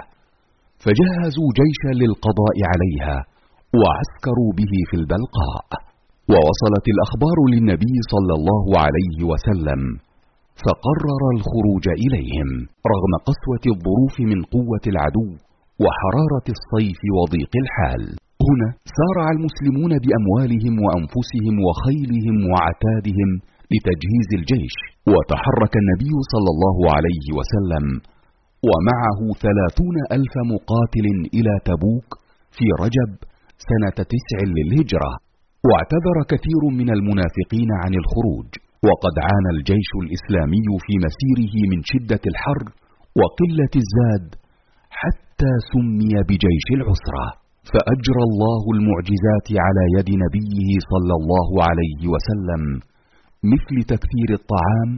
فجهزوا 0.83 1.49
جيشا 1.59 1.91
للقضاء 2.01 2.57
عليها 2.71 3.17
وعسكروا 3.81 4.51
به 4.59 4.73
في 4.89 4.95
البلقاء 5.01 5.65
ووصلت 6.31 6.85
الأخبار 6.93 7.37
للنبي 7.53 7.95
صلى 8.13 8.33
الله 8.39 8.65
عليه 8.83 9.17
وسلم 9.31 9.81
فقرر 10.65 11.23
الخروج 11.35 11.85
إليهم 12.05 12.49
رغم 12.93 13.13
قسوة 13.29 13.63
الظروف 13.73 14.15
من 14.31 14.39
قوة 14.55 14.83
العدو 14.93 15.29
وحرارة 15.83 16.47
الصيف 16.57 16.99
وضيق 17.17 17.53
الحال. 17.63 18.03
هنا 18.47 18.69
سارع 18.99 19.25
المسلمون 19.35 19.91
بأموالهم 20.03 20.73
وأنفسهم 20.83 21.55
وخيلهم 21.65 22.37
وعتادهم 22.51 23.29
لتجهيز 23.71 24.29
الجيش 24.39 24.75
وتحرك 25.13 25.73
النبي 25.81 26.13
صلى 26.33 26.49
الله 26.55 26.77
عليه 26.95 27.25
وسلم 27.37 27.85
ومعه 28.69 29.19
ثلاثون 29.45 29.95
ألف 30.17 30.33
مقاتل 30.53 31.07
إلى 31.37 31.53
تبوك 31.69 32.09
في 32.57 32.65
رجب 32.83 33.11
سنة 33.69 33.97
تسع 34.13 34.39
للهجرة. 34.57 35.11
واعتذر 35.67 36.17
كثير 36.31 36.61
من 36.79 36.89
المنافقين 36.97 37.69
عن 37.81 37.93
الخروج 38.01 38.49
وقد 38.87 39.15
عانى 39.27 39.49
الجيش 39.57 39.89
الإسلامي 40.03 40.67
في 40.85 40.93
مسيره 41.05 41.55
من 41.71 41.79
شدة 41.91 42.23
الحر 42.31 42.63
وقلة 43.21 43.73
الزاد 43.83 44.27
حتى 45.01 45.51
سمي 45.71 46.13
بجيش 46.29 46.67
العسرة. 46.77 47.42
فأجرى 47.71 48.23
الله 48.29 48.63
المعجزات 48.75 49.47
على 49.65 49.83
يد 49.97 50.09
نبيه 50.23 50.69
صلى 50.91 51.13
الله 51.19 51.49
عليه 51.67 52.01
وسلم 52.13 52.63
مثل 53.53 53.75
تكثير 53.93 54.29
الطعام 54.39 54.91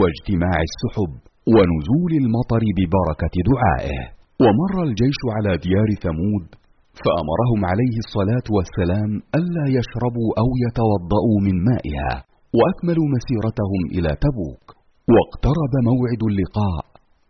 واجتماع 0.00 0.56
السحب 0.68 1.12
ونزول 1.54 2.12
المطر 2.22 2.62
ببركة 2.78 3.34
دعائه. 3.50 4.00
ومر 4.44 4.74
الجيش 4.88 5.20
على 5.36 5.52
ديار 5.66 5.88
ثمود 6.04 6.46
فأمرهم 7.02 7.60
عليه 7.70 7.96
الصلاة 8.04 8.46
والسلام 8.56 9.10
ألا 9.38 9.64
يشربوا 9.78 10.30
أو 10.42 10.48
يتوضأوا 10.64 11.38
من 11.46 11.56
مائها 11.70 12.14
وأكملوا 12.58 13.08
مسيرتهم 13.16 13.82
إلى 13.96 14.10
تبوك. 14.24 14.64
واقترب 15.14 15.72
موعد 15.90 16.22
اللقاء 16.30 16.84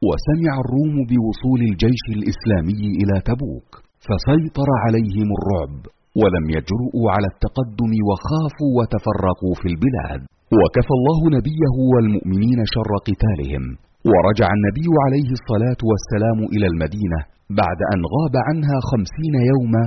وسمع 0.08 0.52
الروم 0.64 0.96
بوصول 1.10 1.60
الجيش 1.70 2.04
الإسلامي 2.16 2.82
إلى 3.00 3.16
تبوك. 3.30 3.87
فسيطر 4.08 4.68
عليهم 4.84 5.28
الرعب 5.38 5.78
ولم 6.20 6.44
يجرؤوا 6.56 7.06
على 7.14 7.28
التقدم 7.32 7.92
وخافوا 8.08 8.72
وتفرقوا 8.78 9.54
في 9.60 9.66
البلاد. 9.72 10.20
وكفى 10.60 10.94
الله 10.98 11.20
نبيه 11.36 11.74
والمؤمنين 11.92 12.60
شر 12.74 12.92
قتالهم. 13.08 13.64
ورجع 14.10 14.48
النبي 14.58 14.88
عليه 15.04 15.28
الصلاة 15.38 15.80
والسلام 15.90 16.38
إلى 16.54 16.66
المدينة 16.72 17.20
بعد 17.60 17.80
أن 17.92 18.00
غاب 18.14 18.34
عنها 18.48 18.76
خمسين 18.90 19.34
يوما 19.52 19.84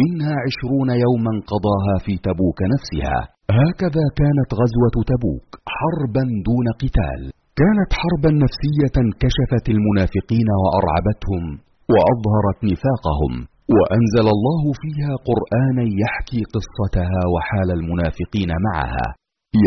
منها 0.00 0.34
عشرون 0.44 0.90
يوما 1.04 1.32
قضاها 1.52 1.94
في 2.04 2.14
تبوك 2.26 2.58
نفسها. 2.74 3.18
هكذا 3.62 4.04
كانت 4.20 4.50
غزوة 4.60 4.96
تبوك 5.12 5.48
حربا 5.76 6.24
دون 6.48 6.66
قتال. 6.82 7.20
كانت 7.60 7.90
حربا 8.00 8.30
نفسية 8.44 8.96
كشفت 9.22 9.66
المنافقين 9.74 10.48
وأرعبتهم. 10.62 11.44
وأظهرت 11.94 12.58
نفاقهم 12.72 13.32
وأنزل 13.76 14.26
الله 14.36 14.62
فيها 14.82 15.12
قرانا 15.28 15.84
يحكي 16.02 16.40
قصتها 16.54 17.20
وحال 17.34 17.68
المنافقين 17.78 18.50
معها. 18.68 19.06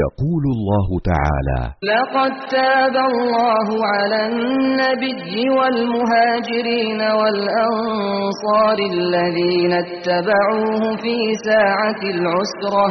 يقول 0.03 0.43
الله 0.55 0.88
تعالى 1.12 1.62
لقد 1.93 2.31
تاب 2.57 2.95
الله 3.12 3.67
على 3.93 4.19
النبي 4.31 5.49
والمهاجرين 5.57 7.01
والأنصار 7.19 8.77
الذين 8.93 9.71
اتبعوه 9.86 10.84
في 11.03 11.17
ساعة 11.49 12.01
العسرة. 12.15 12.88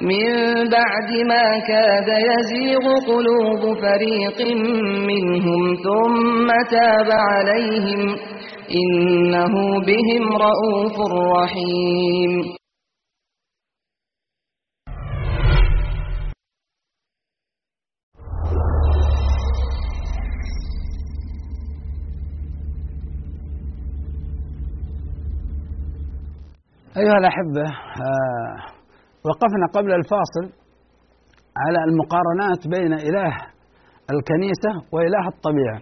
من 0.00 0.68
بعد 0.68 1.10
ما 1.26 1.58
كاد 1.68 2.08
يزيغ 2.08 2.84
قلوب 3.06 3.78
فريق 3.78 4.40
منهم 5.06 5.74
ثم 5.74 6.48
تاب 6.70 7.10
عليهم 7.10 8.16
إنه 8.70 9.80
بهم 9.80 10.32
رءوف 10.32 10.96
رحيم. 11.36 12.60
أيها 26.96 27.18
الأحبة 27.18 27.62
آه 27.62 28.79
وقفنا 29.26 29.66
قبل 29.76 29.92
الفاصل 30.00 30.44
على 31.56 31.78
المقارنات 31.88 32.60
بين 32.74 32.92
إله 33.08 33.32
الكنيسة 34.14 34.72
وإله 34.92 35.24
الطبيعة. 35.34 35.80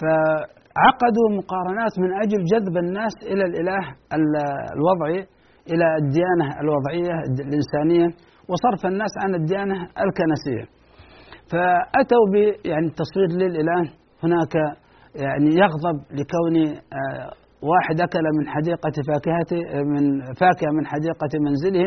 فعقدوا 0.00 1.28
مقارنات 1.38 1.94
من 1.98 2.10
أجل 2.24 2.40
جذب 2.52 2.76
الناس 2.84 3.14
إلى 3.22 3.44
الإله 3.44 3.82
الوضعي 4.76 5.18
إلى 5.72 5.86
الديانة 6.02 6.60
الوضعية 6.62 7.14
الإنسانية 7.46 8.06
وصرف 8.48 8.86
الناس 8.92 9.12
عن 9.24 9.34
الديانة 9.34 9.74
الكنسية. 10.04 10.64
فأتوا 11.50 12.24
ب 12.32 12.34
يعني 12.66 12.88
تصوير 13.00 13.28
للإله. 13.42 13.80
هناك 14.24 14.54
يعني 15.24 15.48
يغضب 15.62 15.98
لكون 16.10 16.54
آه، 16.68 17.30
واحد 17.70 18.00
أكل 18.00 18.24
من 18.38 18.48
حديقة 18.48 18.92
فاكهة 19.08 19.50
من 19.92 20.04
فاكهة 20.34 20.70
من 20.78 20.86
حديقة 20.86 21.32
منزله. 21.46 21.86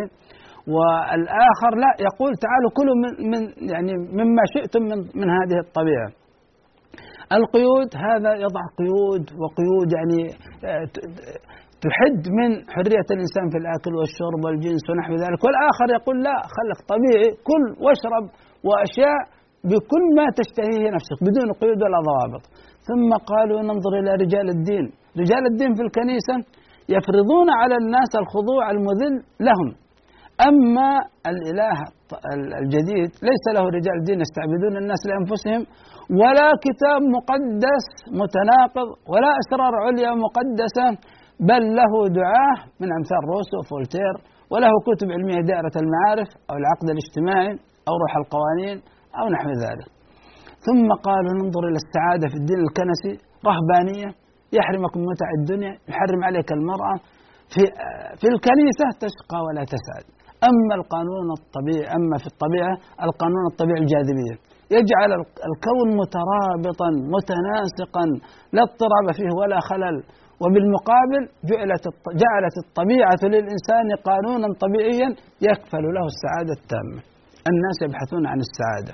والآخر 0.73 1.71
لا 1.83 1.91
يقول 2.07 2.31
تعالوا 2.45 2.71
كلوا 2.77 2.95
من, 3.03 3.11
من 3.31 3.41
يعني 3.73 3.93
مما 4.19 4.43
شئتم 4.53 4.81
من, 4.91 4.99
من 5.19 5.27
هذه 5.37 5.57
الطبيعة. 5.65 6.09
القيود 7.37 7.89
هذا 8.07 8.31
يضع 8.45 8.63
قيود 8.79 9.23
وقيود 9.41 9.87
يعني 9.97 10.21
آه، 10.69 10.85
تحد 11.85 12.21
من 12.39 12.49
حرية 12.75 13.07
الإنسان 13.15 13.45
في 13.53 13.57
الأكل 13.61 13.93
والشرب 13.99 14.41
والجنس 14.45 14.83
ونحو 14.89 15.13
ذلك. 15.23 15.39
والآخر 15.45 15.87
يقول 15.97 16.17
لا 16.27 16.37
خلك 16.55 16.79
طبيعي 16.93 17.29
كل 17.49 17.63
واشرب 17.83 18.25
وأشياء 18.67 19.19
بكل 19.69 20.03
ما 20.17 20.25
تشتهيه 20.39 20.87
نفسك 20.95 21.17
بدون 21.27 21.49
قيود 21.61 21.79
ولا 21.83 21.99
ضوابط. 22.09 22.43
ثم 22.87 23.09
قالوا 23.31 23.59
ننظر 23.69 23.93
إلى 24.01 24.11
رجال 24.23 24.47
الدين. 24.55 24.85
رجال 25.21 25.43
الدين 25.51 25.71
في 25.77 25.83
الكنيسة 25.87 26.35
يفرضون 26.95 27.47
على 27.61 27.75
الناس 27.81 28.11
الخضوع 28.21 28.63
المذل 28.75 29.15
لهم. 29.47 29.69
أما 30.41 30.89
الإله 31.31 31.77
الجديد 32.63 33.09
ليس 33.29 33.45
له 33.55 33.63
رجال 33.77 33.97
دين 34.07 34.19
يستعبدون 34.25 34.73
الناس 34.81 35.01
لأنفسهم 35.09 35.61
ولا 36.21 36.49
كتاب 36.65 37.01
مقدس 37.17 37.85
متناقض 38.21 38.89
ولا 39.11 39.31
أسرار 39.41 39.73
عليا 39.85 40.11
مقدسة 40.25 40.87
بل 41.49 41.63
له 41.79 41.93
دعاة 42.19 42.57
من 42.81 42.89
أمثال 42.97 43.21
روسو 43.33 43.57
فولتير 43.69 44.15
وله 44.51 44.73
كتب 44.87 45.07
علمية 45.15 45.41
دائرة 45.51 45.75
المعارف 45.83 46.29
أو 46.49 46.55
العقد 46.61 46.87
الاجتماعي 46.93 47.53
أو 47.87 47.93
روح 48.03 48.13
القوانين 48.21 48.77
أو 49.19 49.25
نحو 49.35 49.49
ذلك. 49.65 49.87
ثم 50.65 50.87
قالوا 51.07 51.33
ننظر 51.39 51.63
إلى 51.69 51.79
السعادة 51.83 52.25
في 52.31 52.37
الدين 52.41 52.59
الكنسي 52.67 53.13
رهبانية 53.49 54.09
يحرمكم 54.57 54.99
متع 55.09 55.27
الدنيا 55.39 55.73
يحرم 55.89 56.21
عليك 56.23 56.49
المرأة 56.57 56.95
في 57.53 57.61
في 58.19 58.27
الكنيسة 58.33 58.87
تشقى 59.03 59.39
ولا 59.47 59.63
تسعد. 59.73 60.05
أما 60.49 60.73
القانون 60.79 61.27
الطبيعي 61.39 61.85
أما 61.97 62.17
في 62.21 62.27
الطبيعة 62.33 62.75
القانون 63.07 63.43
الطبيعي 63.51 63.79
الجاذبية. 63.83 64.35
يجعل 64.77 65.11
الكون 65.49 65.87
مترابطا 66.01 66.89
متناسقا 67.15 68.05
لا 68.55 68.61
اضطراب 68.67 69.07
فيه 69.17 69.31
ولا 69.39 69.59
خلل. 69.69 69.97
وبالمقابل 70.41 71.23
جعلت 71.49 71.85
جعلت 72.23 72.55
الطبيعة 72.65 73.21
للإنسان 73.33 73.87
قانونا 74.07 74.47
طبيعيا 74.63 75.09
يكفل 75.47 75.83
له 75.95 76.05
السعادة 76.13 76.53
التامة. 76.59 77.01
الناس 77.51 77.77
يبحثون 77.85 78.23
عن 78.31 78.39
السعادة. 78.45 78.93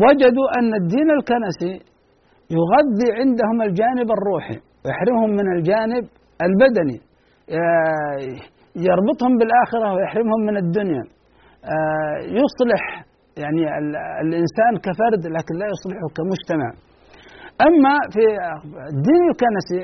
ووجدوا 0.00 0.48
أن 0.58 0.70
الدين 0.82 1.08
الكنسي 1.18 1.72
يغذي 2.56 3.08
عندهم 3.20 3.62
الجانب 3.68 4.08
الروحي 4.16 4.58
ويحرمهم 4.84 5.30
من 5.30 5.46
الجانب 5.56 6.04
البدني. 6.46 6.98
يربطهم 8.88 9.32
بالآخرة 9.38 9.88
ويحرمهم 9.94 10.40
من 10.48 10.56
الدنيا. 10.64 11.04
يصلح 12.40 12.82
يعني 13.42 13.62
الإنسان 14.24 14.72
كفرد 14.86 15.22
لكن 15.36 15.54
لا 15.60 15.66
يصلحه 15.74 16.06
كمجتمع. 16.16 16.68
أما 17.68 17.94
في 18.14 18.24
الدين 18.94 19.22
الكنسي 19.30 19.80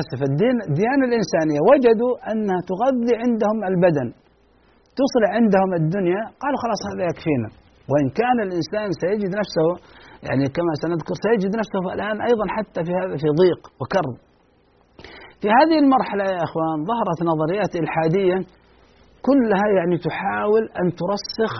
آسف 0.00 0.20
الدين 0.30 0.56
الديانة 0.68 1.04
الإنسانية 1.10 1.60
وجدوا 1.70 2.12
أنها 2.30 2.60
تغذي 2.70 3.14
عندهم 3.22 3.58
البدن 3.70 4.08
تصلح 5.00 5.30
عندهم 5.38 5.70
الدنيا. 5.80 6.22
قالوا 6.42 6.58
خلاص 6.64 6.80
هذا 6.90 7.02
يكفينا. 7.10 7.48
وإن 7.90 8.06
كان 8.20 8.38
الإنسان 8.46 8.88
سيجد 9.02 9.30
نفسه 9.40 9.68
يعني 10.28 10.44
كما 10.56 10.72
سنذكر 10.82 11.14
سيجد 11.26 11.52
نفسه 11.60 11.82
الآن 11.96 12.16
أيضا 12.30 12.46
حتى 12.56 12.80
في 12.86 12.92
هذا 13.00 13.14
في 13.22 13.28
ضيق 13.40 13.60
وكرب. 13.80 14.16
في 15.40 15.48
هذه 15.58 15.76
المرحلة 15.84 16.24
يا 16.34 16.42
أخوان 16.48 16.76
ظهرت 16.90 17.18
نظريات 17.32 17.72
إلحادية 17.82 18.36
كلها 19.28 19.66
يعني 19.78 19.96
تحاول 20.06 20.64
أن 20.80 20.86
ترسخ 21.00 21.54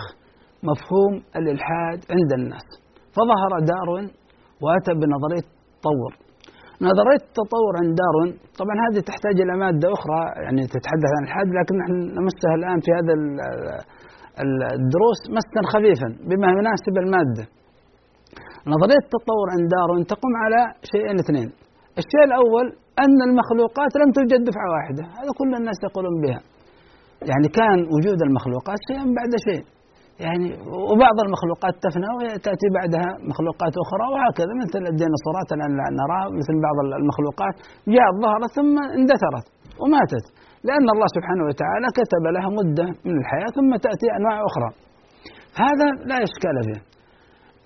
مفهوم 0.69 1.13
الإلحاد 1.39 1.99
عند 2.15 2.31
الناس. 2.39 2.67
فظهر 3.15 3.51
داروين 3.73 4.07
وأتى 4.63 4.91
بنظرية 5.01 5.45
التطور. 5.49 6.11
نظرية 6.89 7.23
التطور 7.29 7.73
عند 7.81 7.91
داروين 8.01 8.31
طبعا 8.59 8.75
هذه 8.85 8.99
تحتاج 9.09 9.35
إلى 9.43 9.53
مادة 9.63 9.87
أخرى 9.97 10.21
يعني 10.45 10.61
تتحدث 10.75 11.11
عن 11.15 11.21
الإلحاد 11.23 11.47
لكن 11.57 11.73
نحن 11.81 11.93
نمسها 12.19 12.53
الآن 12.59 12.79
في 12.85 12.91
هذا 12.97 13.13
الدروس 14.79 15.21
مسا 15.37 15.61
خفيفا 15.73 16.09
بما 16.29 16.47
يناسب 16.57 16.95
المادة. 17.03 17.45
نظرية 18.73 19.03
التطور 19.05 19.45
عند 19.53 19.65
داروين 19.75 20.03
تقوم 20.13 20.33
على 20.43 20.59
شيئين 20.91 21.17
اثنين. 21.23 21.49
الشيء 22.01 22.23
الأول 22.29 22.65
أن 23.03 23.19
المخلوقات 23.29 23.91
لم 24.01 24.09
توجد 24.17 24.41
دفعة 24.49 24.67
واحدة. 24.75 25.03
هذا 25.19 25.31
كل 25.39 25.51
الناس 25.59 25.77
يقولون 25.87 26.15
بها. 26.23 26.41
يعني 27.29 27.47
كان 27.59 27.77
وجود 27.95 28.19
المخلوقات 28.27 28.79
شيئا 28.89 29.05
بعد 29.19 29.31
شيء. 29.47 29.63
يعني 30.25 30.47
وبعض 30.91 31.17
المخلوقات 31.25 31.73
تفنى 31.85 32.09
وتأتي 32.17 32.67
بعدها 32.77 33.09
مخلوقات 33.31 33.73
أخرى 33.85 34.05
وهكذا 34.13 34.53
مثل 34.63 34.81
الديناصورات 34.91 35.49
الآن 35.55 35.71
نراها 36.01 36.27
مثل 36.39 36.55
بعض 36.67 36.77
المخلوقات 37.01 37.55
جاءت 37.95 38.15
ظهرت 38.23 38.51
ثم 38.59 38.75
اندثرت 38.99 39.45
وماتت. 39.81 40.25
لأن 40.67 40.87
الله 40.95 41.07
سبحانه 41.17 41.43
وتعالى 41.49 41.87
كتب 41.99 42.23
لها 42.35 42.49
مدة 42.59 42.87
من 43.07 43.15
الحياة 43.21 43.49
ثم 43.57 43.71
تأتي 43.85 44.07
أنواع 44.17 44.37
أخرى. 44.49 44.69
هذا 45.65 45.87
لا 46.09 46.17
إشكال 46.27 46.55
فيه. 46.67 46.79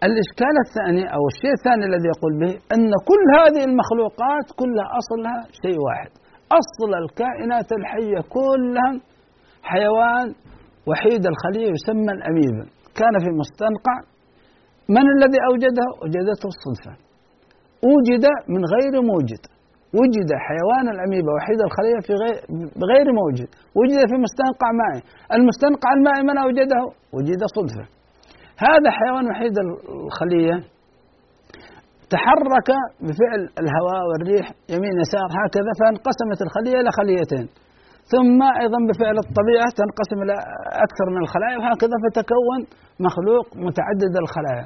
الإشكال 0.07 0.55
الثاني 0.65 1.03
أو 1.15 1.21
الشيء 1.31 1.53
الثاني 1.59 1.83
الذي 1.89 2.07
يقول 2.13 2.33
به 2.41 2.51
أن 2.75 2.91
كل 3.09 3.23
هذه 3.39 3.63
المخلوقات 3.69 4.45
كلها 4.59 4.87
أصلها 5.01 5.39
شيء 5.63 5.77
واحد. 5.87 6.11
أصل 6.61 6.91
الكائنات 7.03 7.69
الحية 7.79 8.19
كلها 8.37 8.91
حيوان 9.71 10.27
وحيد 10.87 11.23
الخلية 11.31 11.69
يسمى 11.75 12.11
الأميبا 12.17 12.65
كان 12.99 13.13
في 13.23 13.29
مستنقع. 13.41 13.97
من 14.95 15.05
الذي 15.15 15.39
أوجده؟ 15.49 15.87
وجدته 16.01 16.47
الصدفة 16.53 16.93
وجد 17.91 18.25
من 18.53 18.61
غير 18.73 18.93
موجد. 19.11 19.43
وجد 19.99 20.29
حيوان 20.47 20.85
الأميبا 20.95 21.31
وحيد 21.35 21.59
الخلية 21.67 21.99
في 22.07 22.13
غير 22.23 22.37
بغير 22.81 23.07
موجد. 23.21 23.49
وجد 23.79 23.99
في 24.11 24.17
مستنقع 24.25 24.69
مائي. 24.81 25.01
المستنقع 25.37 25.89
المائي 25.97 26.23
من 26.29 26.37
أوجده؟ 26.45 26.81
وجد 27.15 27.41
صدفة 27.57 27.85
هذا 28.67 28.89
حيوان 28.99 29.25
وحيد 29.29 29.55
الخلية. 30.05 30.57
تحرك 32.15 32.69
بفعل 33.05 33.41
الهواء 33.61 34.01
والريح 34.09 34.45
يمين 34.73 34.95
يسار 35.03 35.29
هكذا 35.39 35.71
فانقسمت 35.79 36.39
الخلية 36.45 36.77
إلى 36.81 36.91
خليتين. 36.99 37.47
ثم 38.13 38.39
أيضا 38.61 38.79
بفعل 38.89 39.17
الطبيعة 39.25 39.69
تنقسم 39.81 40.17
إلى 40.25 40.35
أكثر 40.85 41.05
من 41.15 41.21
الخلايا 41.25 41.57
وهكذا 41.57 41.95
فتكون 42.03 42.59
مخلوق 43.07 43.45
متعدد 43.67 44.13
الخلايا 44.23 44.65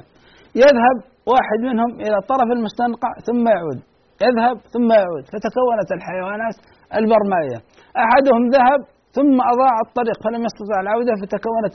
يذهب 0.64 0.96
واحد 1.32 1.58
منهم 1.68 1.90
إلى 2.04 2.16
طرف 2.32 2.48
المستنقع 2.56 3.10
ثم 3.28 3.44
يعود. 3.54 3.78
يذهب 4.26 4.56
ثم 4.74 4.88
يعود 5.00 5.24
فتكونت 5.32 5.88
الحيوانات 5.96 6.56
البرمائية. 6.98 7.58
أحدهم 8.04 8.42
ذهب 8.56 8.80
ثم 9.16 9.36
أضاع 9.52 9.74
الطريق 9.86 10.18
فلم 10.24 10.42
يستطع 10.48 10.76
العودة 10.84 11.12
فتكونت 11.22 11.74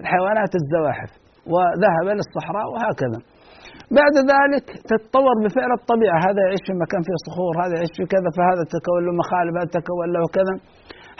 الحيوانات 0.00 0.52
الزواحف. 0.60 1.10
وذهب 1.52 2.04
إلى 2.12 2.22
الصحراء 2.26 2.66
وهكذا. 2.74 3.18
بعد 3.98 4.14
ذلك 4.32 4.64
تتطور 4.90 5.34
بفعل 5.44 5.70
الطبيعة. 5.80 6.18
هذا 6.28 6.40
يعيش 6.46 6.62
في 6.68 6.74
مكان 6.84 7.00
فيه 7.06 7.16
صخور 7.28 7.52
هذا 7.62 7.74
يعيش 7.78 7.92
في 7.98 8.04
كذا 8.14 8.28
فهذا 8.36 8.62
تكون 8.76 9.00
له 9.06 9.12
مخالب 9.22 9.54
هذا 9.60 9.70
تكون 9.78 10.08
له 10.16 10.24
كذا. 10.36 10.54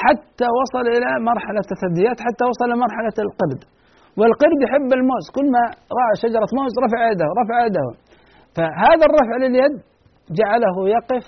حتى 0.05 0.47
وصل 0.61 0.87
إلى 0.97 1.09
مرحلة 1.31 1.66
الثدييات 1.74 2.18
حتى 2.27 2.45
وصل 2.51 2.64
إلى 2.68 2.79
مرحلة 2.87 3.16
القرد. 3.27 3.61
والقرد 4.18 4.59
يحب 4.66 4.89
الموز. 4.99 5.27
كل 5.37 5.47
ما 5.55 5.62
رأى 5.99 6.12
شجرة 6.24 6.51
موز 6.59 6.74
رفع 6.85 7.01
يده 7.11 7.29
رفع 7.41 7.57
يده. 7.66 7.87
فهذا 8.57 9.05
الرفع 9.09 9.35
لليد 9.43 9.74
جعله 10.39 10.77
يقف 10.97 11.24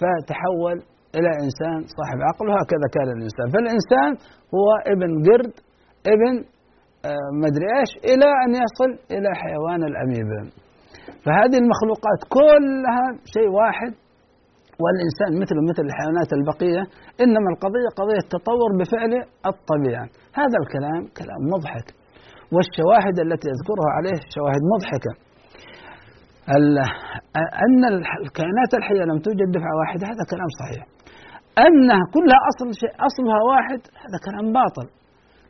فتحول 0.00 0.76
إلى 1.16 1.30
إنسان 1.44 1.78
صاحب 1.98 2.18
عقل 2.28 2.46
وهكذا 2.50 2.86
كان 2.96 3.08
الإنسان. 3.16 3.46
فالإنسان 3.54 4.10
هو 4.56 4.68
ابن 4.92 5.10
قرد 5.26 5.54
ابن 6.14 6.34
مدري 7.44 7.66
إيش 7.80 7.92
إلى 8.10 8.28
أن 8.44 8.50
يصل 8.62 8.90
إلى 9.14 9.30
حيوان 9.42 9.80
الأميبا. 9.90 10.42
فهذه 11.24 11.58
المخلوقات 11.62 12.20
كلها 12.36 13.06
شيء 13.34 13.48
واحد 13.60 13.92
والإنسان 14.82 15.30
مثله 15.42 15.60
مثل 15.70 15.82
الحيوانات 15.88 16.30
البقية 16.38 16.82
إنما 17.24 17.48
القضية 17.54 17.88
قضية 18.00 18.24
تطور 18.34 18.70
بفعل 18.80 19.12
الطبيعة. 19.50 20.06
هذا 20.40 20.56
الكلام 20.62 21.02
كلام 21.20 21.40
مضحك. 21.52 21.86
والشواهد 22.54 23.16
التي 23.26 23.46
يذكرها 23.52 23.90
عليه 23.96 24.18
شواهد 24.34 24.62
مضحكة. 24.72 25.12
أن 27.64 27.80
الكائنات 28.24 28.72
الحية 28.78 29.04
لم 29.10 29.18
توجد 29.24 29.48
دفعة 29.56 29.74
واحدة 29.80 30.04
هذا 30.12 30.24
كلام 30.32 30.50
صحيح. 30.60 30.82
أنها 31.66 32.02
كلها 32.14 32.40
أصل 32.50 32.66
شيء 32.82 32.94
أصلها 33.08 33.40
واحد 33.52 33.80
هذا 34.04 34.18
كلام 34.26 34.46
باطل. 34.58 34.86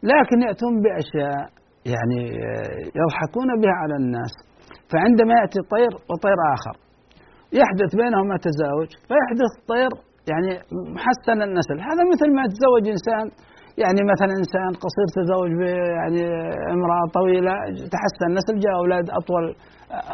لكن 0.03 0.37
يأتون 0.47 0.75
بأشياء 0.83 1.41
يعني 1.93 2.21
يضحكون 3.01 3.49
بها 3.63 3.77
على 3.83 3.95
الناس. 4.03 4.33
فعندما 4.93 5.35
يأتي 5.41 5.61
طير 5.75 5.93
وطير 6.11 6.39
آخر 6.57 6.75
يحدث 7.61 7.91
بينهما 8.01 8.37
تزاوج 8.47 8.91
فيحدث 9.09 9.53
طير 9.73 9.91
يعني 10.31 10.51
محسن 10.97 11.39
النسل. 11.49 11.77
هذا 11.91 12.03
مثل 12.13 12.29
ما 12.37 12.43
يتزوج 12.47 12.85
إنسان. 12.97 13.27
يعني 13.85 14.01
مثلا 14.13 14.33
إنسان 14.43 14.71
قصير 14.85 15.09
تزوج 15.19 15.53
يعني 15.99 16.23
امرأة 16.77 17.05
طويلة 17.19 17.55
تحسن 17.95 18.25
النسل 18.31 18.55
جاء 18.65 18.75
أولاد 18.83 19.07
أطول 19.21 19.45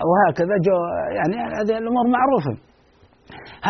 وهكذا 0.08 0.54
جو 0.66 0.78
يعني 1.18 1.34
هذه 1.58 1.74
الأمور 1.82 2.06
معروفة. 2.16 2.54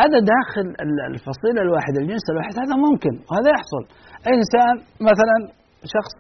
هذا 0.01 0.19
داخل 0.35 0.67
الفصيلة 1.13 1.61
الواحدة 1.67 1.99
الجنس 2.03 2.25
الواحد 2.33 2.55
هذا 2.63 2.75
ممكن 2.87 3.15
وهذا 3.29 3.49
يحصل. 3.57 3.83
إنسان 4.37 4.75
مثلا 5.11 5.39
شخص 5.97 6.13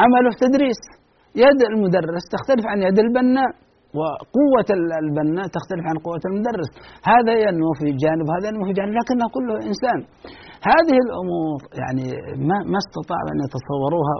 عمله 0.00 0.32
تدريس. 0.44 0.80
يد 1.44 1.60
المدرس 1.70 2.24
تختلف 2.34 2.64
عن 2.72 2.78
يد 2.86 2.98
البناء 3.06 3.50
وقوة 3.98 4.70
البناء 5.04 5.46
تختلف 5.56 5.84
عن 5.90 5.96
قوة 6.06 6.24
المدرس. 6.30 6.70
هذا 7.12 7.32
ينمو 7.44 7.70
في 7.78 7.86
جانب 8.02 8.26
هذا 8.34 8.46
ينمو 8.50 8.64
في 8.68 8.72
جانب 8.78 8.92
لكنه 8.98 9.26
كله 9.36 9.54
إنسان. 9.70 9.98
هذه 10.72 10.96
الأمور 11.04 11.58
يعني 11.82 12.06
ما, 12.48 12.56
ما 12.72 12.78
استطاعوا 12.84 13.30
أن 13.32 13.38
يتصوروها 13.44 14.16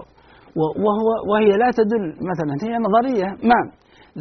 وهو 0.84 1.08
وهي 1.30 1.50
لا 1.62 1.70
تدل 1.80 2.04
مثلا 2.30 2.52
هي 2.64 2.74
نظرية 2.86 3.28
ما 3.50 3.61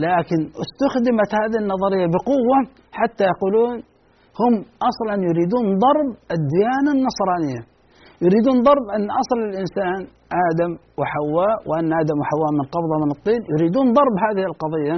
لكن 0.06 0.40
استخدمت 0.64 1.32
هذه 1.42 1.58
النظرية 1.64 2.08
بقوة 2.16 2.58
حتى 3.00 3.24
يقولون 3.32 3.76
هم 4.42 4.54
أصلا 4.90 5.14
يريدون 5.30 5.66
ضرب 5.86 6.10
الديانة 6.38 6.90
النصرانية. 6.98 7.62
يريدون 8.26 8.58
ضرب 8.68 8.86
أن 8.98 9.04
أصل 9.22 9.38
الإنسان 9.50 10.00
آدم 10.48 10.72
وحواء 11.00 11.56
وأن 11.70 11.90
آدم 12.02 12.18
وحواء 12.22 12.50
من 12.60 12.66
قبضة 12.76 12.96
من 13.04 13.10
الطين. 13.16 13.42
يريدون 13.54 13.86
ضرب 14.00 14.16
هذه 14.26 14.44
القضية 14.52 14.96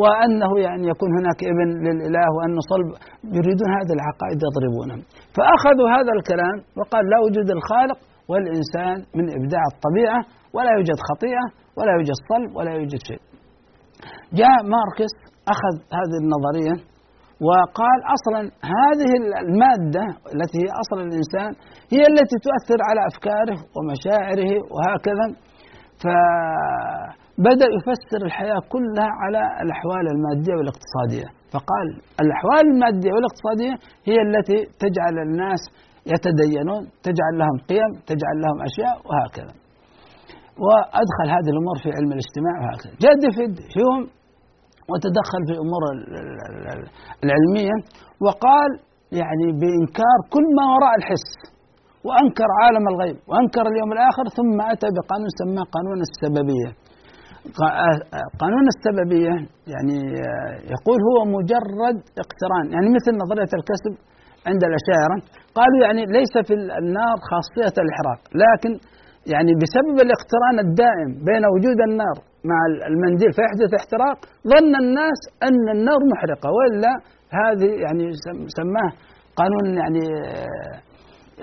وأنه 0.00 0.50
يعني 0.66 0.84
يكون 0.92 1.10
هناك 1.18 1.40
ابن 1.52 1.68
للإله 1.84 2.26
وأنه 2.36 2.60
صلب. 2.72 2.88
يريدون 3.38 3.68
هذه 3.78 3.92
العقائد 3.98 4.38
يضربونها 4.46 4.98
فأخذوا 5.36 5.88
هذا 5.96 6.12
الكلام 6.18 6.56
وقال 6.78 7.04
لا 7.12 7.18
وجود 7.26 7.48
الخالق 7.58 7.98
والإنسان 8.30 8.96
من 9.18 9.26
إبداع 9.38 9.64
الطبيعة 9.72 10.20
ولا 10.54 10.70
يوجد 10.76 10.98
خطيئة 11.08 11.46
ولا 11.78 11.92
يوجد 11.96 12.16
صلب 12.30 12.50
ولا 12.56 12.72
يوجد 12.78 13.00
شيء. 13.08 13.22
جاء 14.40 14.56
ماركس 14.76 15.12
أخذ 15.54 15.74
هذه 15.98 16.16
النظرية 16.24 16.74
وقال 17.48 17.98
أصلا 18.16 18.40
هذه 18.76 19.10
المادة 19.44 20.04
التي 20.34 20.58
هي 20.62 20.68
أصل 20.82 20.98
الإنسان 21.06 21.50
هي 21.94 22.02
التي 22.12 22.36
تؤثر 22.46 22.78
على 22.88 23.00
أفكاره 23.10 23.58
ومشاعره 23.76 24.52
وهكذا. 24.74 25.26
فبدأ 26.02 27.68
يفسر 27.76 28.20
الحياة 28.28 28.60
كلها 28.74 29.10
على 29.22 29.42
الأحوال 29.64 30.04
المادية 30.14 30.54
والاقتصادية. 30.58 31.28
فقال 31.54 31.86
الأحوال 32.22 32.64
المادية 32.72 33.12
والاقتصادية 33.16 33.74
هي 34.08 34.16
التي 34.26 34.58
تجعل 34.84 35.14
الناس 35.26 35.62
يتدينون 36.12 36.82
تجعل 37.08 37.34
لهم 37.40 37.56
قيم 37.70 37.90
تجعل 38.10 38.36
لهم 38.44 38.58
أشياء 38.68 38.96
وهكذا. 39.08 39.54
وأدخل 40.64 41.26
هذه 41.36 41.48
الأمور 41.54 41.76
في 41.82 41.88
علم 41.96 42.10
الاجتماع 42.16 42.54
وهكذا. 42.62 42.92
جاء 43.04 43.14
ديفيد 43.24 43.54
هيوم 43.76 44.00
وتدخل 44.90 45.40
في 45.46 45.52
الأمور 45.56 45.82
العلمية 47.24 47.76
وقال 48.24 48.70
يعني 49.20 49.46
بإنكار 49.60 50.18
كل 50.34 50.46
ما 50.56 50.64
وراء 50.74 50.94
الحس 51.00 51.28
وأنكر 52.06 52.48
عالم 52.60 52.84
الغيب 52.92 53.18
وأنكر 53.28 53.64
اليوم 53.72 53.90
الآخر 53.96 54.24
ثم 54.38 54.56
أتى 54.72 54.88
بقانون 54.96 55.30
سماه 55.40 55.64
قانون 55.76 55.98
السببية. 56.08 56.70
قانون 58.42 58.64
السببية 58.74 59.34
يعني 59.74 59.96
يقول 60.74 60.98
هو 61.08 61.18
مجرد 61.36 61.98
اقتران. 62.24 62.66
يعني 62.74 62.88
مثل 62.96 63.12
نظرية 63.22 63.52
الكسب 63.58 63.94
عند 64.48 64.62
الأشاعرة 64.68 65.16
قالوا 65.58 65.80
يعني 65.86 66.02
ليس 66.16 66.34
في 66.46 66.54
النار 66.82 67.16
خاصية 67.30 67.74
الإحراق 67.82 68.20
لكن 68.42 68.72
يعني 69.32 69.52
بسبب 69.62 69.96
الاقتران 70.06 70.56
الدائم 70.66 71.10
بين 71.28 71.44
وجود 71.54 71.78
النار 71.88 72.16
مع 72.50 72.58
المنديل 72.90 73.30
فيحدث 73.38 73.70
احتراق 73.80 74.18
ظن 74.52 74.72
الناس 74.84 75.20
أن 75.48 75.64
النار 75.76 76.00
محرقة 76.12 76.48
وإلا 76.56 76.92
هذه 77.40 77.70
يعني 77.84 78.04
سماه 78.58 78.90
قانون 79.40 79.64
يعني, 79.82 80.04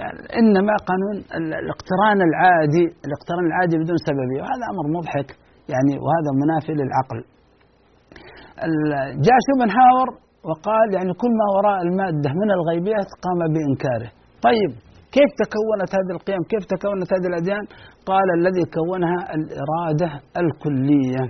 يعني 0.01 0.19
إنما 0.39 0.73
قانون 0.89 1.15
الاقتران 1.63 2.19
العادي 2.29 2.85
الاقتران 3.07 3.45
العادي 3.49 3.75
بدون 3.83 3.97
سببية 4.07 4.41
وهذا 4.43 4.65
أمر 4.73 4.85
مضحك 4.97 5.29
يعني 5.73 5.93
وهذا 6.03 6.31
منافي 6.41 6.73
للعقل. 6.79 7.19
جاء 9.25 9.37
شوبنهاور 9.47 10.07
وقال 10.49 10.87
يعني 10.97 11.13
كل 11.21 11.31
ما 11.39 11.47
وراء 11.55 11.79
المادة 11.87 12.29
من 12.41 12.49
الغيبيات 12.57 13.09
قام 13.25 13.39
بإنكاره. 13.53 14.09
طيب 14.47 14.71
كيف 15.15 15.29
تكونت 15.43 15.89
هذه 15.97 16.11
القيم؟ 16.17 16.41
كيف 16.51 16.63
تكونت 16.73 17.09
هذه 17.13 17.27
الأديان؟ 17.31 17.63
قال 18.09 18.27
الذي 18.39 18.63
كونها 18.77 19.19
الإرادة 19.37 20.09
الكلية. 20.41 21.23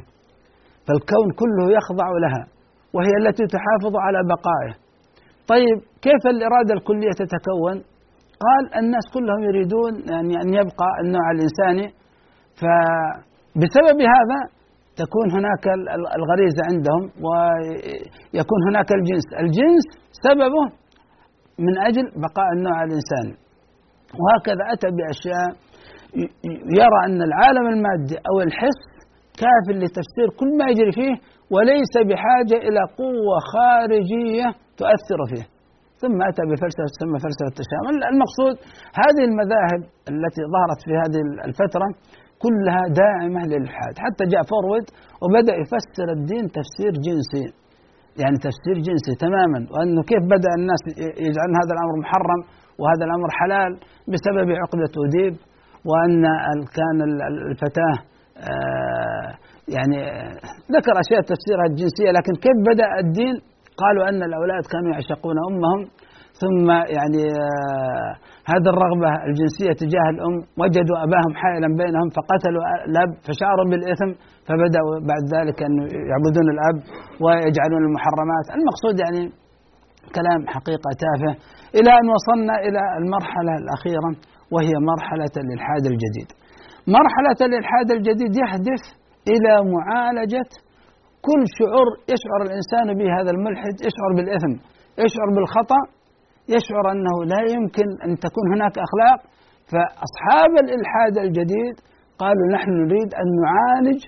فالكون 0.85 1.27
كله 1.41 1.65
يخضع 1.77 2.09
لها 2.23 2.43
وهي 2.95 3.13
التي 3.21 3.45
تحافظ 3.55 3.93
على 4.05 4.19
بقائه. 4.33 4.73
طيب 5.51 5.77
كيف 6.05 6.23
الإرادة 6.33 6.73
الكلية 6.77 7.13
تتكون؟ 7.21 7.77
قال 8.45 8.63
الناس 8.81 9.05
كلهم 9.15 9.41
يريدون 9.49 9.93
يعني 10.11 10.33
أن 10.43 10.49
يبقى 10.59 10.89
النوع 11.03 11.25
الإنساني. 11.35 11.87
فبسبب 12.61 13.97
هذا 14.15 14.39
تكون 15.01 15.27
هناك 15.37 15.63
الغريزة 16.17 16.61
عندهم 16.71 17.03
ويكون 17.25 18.59
هناك 18.69 18.89
الجنس. 18.91 19.25
الجنس 19.43 19.85
سببه 20.25 20.63
من 21.65 21.77
أجل 21.87 22.05
بقاء 22.23 22.47
النوع 22.57 22.83
الإنساني. 22.83 23.48
وهكذا 24.21 24.63
أتى 24.73 24.89
بأشياء 24.97 25.49
يرى 26.79 26.99
أن 27.07 27.19
العالم 27.29 27.65
المادي 27.73 28.17
أو 28.29 28.35
الحس 28.47 28.81
كاف 29.41 29.65
لتفسير 29.81 30.27
كل 30.39 30.49
ما 30.59 30.65
يجري 30.71 30.91
فيه 30.99 31.15
وليس 31.53 31.93
بحاجة 32.09 32.57
إلى 32.67 32.81
قوة 33.01 33.35
خارجية 33.53 34.47
تؤثر 34.79 35.19
فيه. 35.31 35.45
ثم 36.01 36.17
أتى 36.29 36.43
بفلسفة 36.49 36.85
تسمى 36.95 37.17
فلسفة 37.25 37.49
التشامل. 37.53 37.95
المقصود 38.11 38.55
هذه 39.03 39.23
المذاهب 39.29 39.81
التي 40.13 40.41
ظهرت 40.53 40.79
في 40.85 40.93
هذه 41.01 41.19
الفترة 41.49 41.87
كلها 42.43 42.83
داعمة 43.01 43.41
للإلحاد. 43.51 43.93
حتى 44.05 44.23
جاء 44.33 44.43
فورود 44.51 44.85
وبدأ 45.21 45.53
يفسر 45.63 46.07
الدين 46.17 46.43
تفسير 46.57 46.91
جنسي. 47.05 47.45
يعني 48.21 48.37
تفسير 48.47 48.75
جنسي 48.87 49.13
تماما 49.25 49.59
وأنه 49.73 50.01
كيف 50.11 50.23
بدأ 50.35 50.51
الناس 50.59 50.81
يجعلون 51.27 51.55
هذا 51.61 51.71
الأمر 51.75 51.95
محرم 52.03 52.39
وهذا 52.79 53.03
الأمر 53.07 53.29
حلال 53.39 53.71
بسبب 54.11 54.47
عقدة 54.63 54.93
أديب 55.05 55.35
وأن 55.89 56.21
كان 56.77 56.97
الفتاة 57.51 57.95
آه، 58.49 59.29
يعني 59.75 59.99
ذكر 60.75 60.93
أشياء 61.03 61.21
تفسيرها 61.31 61.67
الجنسية 61.71 62.09
لكن 62.17 62.33
كيف 62.45 62.57
بدأ 62.71 62.89
الدين؟ 63.03 63.35
قالوا 63.81 64.03
أن 64.09 64.23
الأولاد 64.29 64.63
كانوا 64.73 64.91
يعشقون 64.93 65.35
أمهم 65.49 65.81
ثم 66.41 66.67
يعني 66.97 67.23
آه، 67.43 68.11
هذه 68.51 68.69
الرغبة 68.73 69.11
الجنسية 69.27 69.71
تجاه 69.83 70.07
الأم 70.15 70.35
وجدوا 70.61 70.97
أباهم 71.05 71.33
حائلا 71.41 71.69
بينهم 71.81 72.07
فقتلوا 72.17 72.63
الأب 72.89 73.11
فشعروا 73.25 73.67
بالإثم 73.71 74.11
فبدأوا 74.47 74.93
بعد 75.11 75.23
ذلك 75.35 75.57
أن 75.67 75.73
يعبدون 76.11 76.47
الأب 76.55 76.77
ويجعلون 77.23 77.81
المحرمات. 77.89 78.45
المقصود 78.57 78.95
يعني 79.03 79.21
كلام 80.17 80.41
حقيقة 80.55 80.89
تافه 81.03 81.33
إلى 81.77 81.91
أن 81.99 82.05
وصلنا 82.15 82.55
إلى 82.65 82.81
المرحلة 83.01 83.53
الأخيرة 83.61 84.11
وهي 84.53 84.73
مرحلة 84.91 85.33
الإلحاد 85.43 85.83
الجديد. 85.91 86.29
مرحلة 86.97 87.39
الإلحاد 87.47 87.87
الجديد 87.97 88.31
يهدف 88.43 88.81
إلى 89.33 89.53
معالجة 89.75 90.49
كل 91.27 91.41
شعور 91.57 91.87
يشعر 92.13 92.39
الإنسان 92.47 92.87
به 92.99 93.07
هذا 93.19 93.31
الملحد 93.35 93.75
يشعر 93.87 94.11
بالإثم 94.17 94.53
يشعر 95.03 95.29
بالخطأ 95.35 95.81
يشعر 96.55 96.85
أنه 96.91 97.15
لا 97.33 97.41
يمكن 97.55 97.87
أن 98.05 98.11
تكون 98.25 98.45
هناك 98.53 98.75
أخلاق. 98.87 99.19
فأصحاب 99.71 100.51
الإلحاد 100.63 101.15
الجديد 101.25 101.75
قالوا 102.19 102.47
نحن 102.55 102.69
نريد 102.71 103.09
أن 103.21 103.27
نعالج 103.43 103.99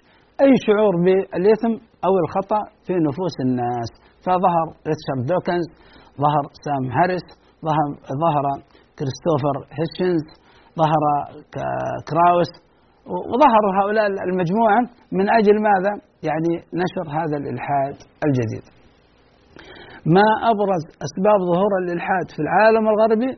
أي 0.43 0.51
شعور 0.67 0.93
بالإثم 1.05 1.73
أو 2.05 2.13
الخطأ 2.23 2.61
في 2.85 2.93
نفوس 3.07 3.35
الناس. 3.45 3.89
فظهر 4.25 4.65
ريتشارد 4.89 5.23
دوكنز 5.33 5.67
ظهر 6.23 6.43
سام 6.65 6.83
هاريس 6.97 7.27
ظهر, 7.67 7.87
ظهر 8.23 8.45
كريستوفر 8.97 9.55
هيتشنز 9.77 10.23
ظهر 10.79 11.03
كراوس 12.09 12.51
وظهروا 13.31 13.73
هؤلاء 13.79 14.05
المجموعة 14.29 14.79
من 15.17 15.25
أجل 15.39 15.55
ماذا؟ 15.69 15.93
يعني 16.27 16.51
نشر 16.81 17.05
هذا 17.19 17.35
الإلحاد 17.41 17.95
الجديد. 18.25 18.65
ما 20.15 20.27
أبرز 20.51 20.83
أسباب 21.05 21.39
ظهور 21.51 21.71
الإلحاد 21.83 22.27
في 22.35 22.39
العالم 22.45 22.85
الغربي؟ 22.91 23.31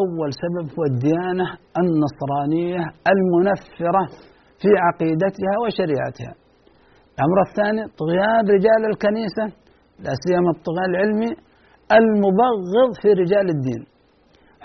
أول 0.00 0.30
سبب 0.42 0.66
هو 0.76 0.82
الديانة 0.92 1.46
النصرانية 1.82 2.82
المنفرة 3.12 4.04
في 4.60 4.70
عقيدتها 4.86 5.52
وشريعتها. 5.62 6.32
الأمر 7.14 7.38
الثاني 7.48 7.82
طغيان 8.00 8.42
رجال 8.56 8.80
الكنيسة 8.90 9.44
لا 10.04 10.12
سيما 10.24 10.50
الطغيان 10.56 10.90
العلمي 10.94 11.30
المبغض 11.98 12.90
في 13.02 13.08
رجال 13.22 13.46
الدين. 13.56 13.82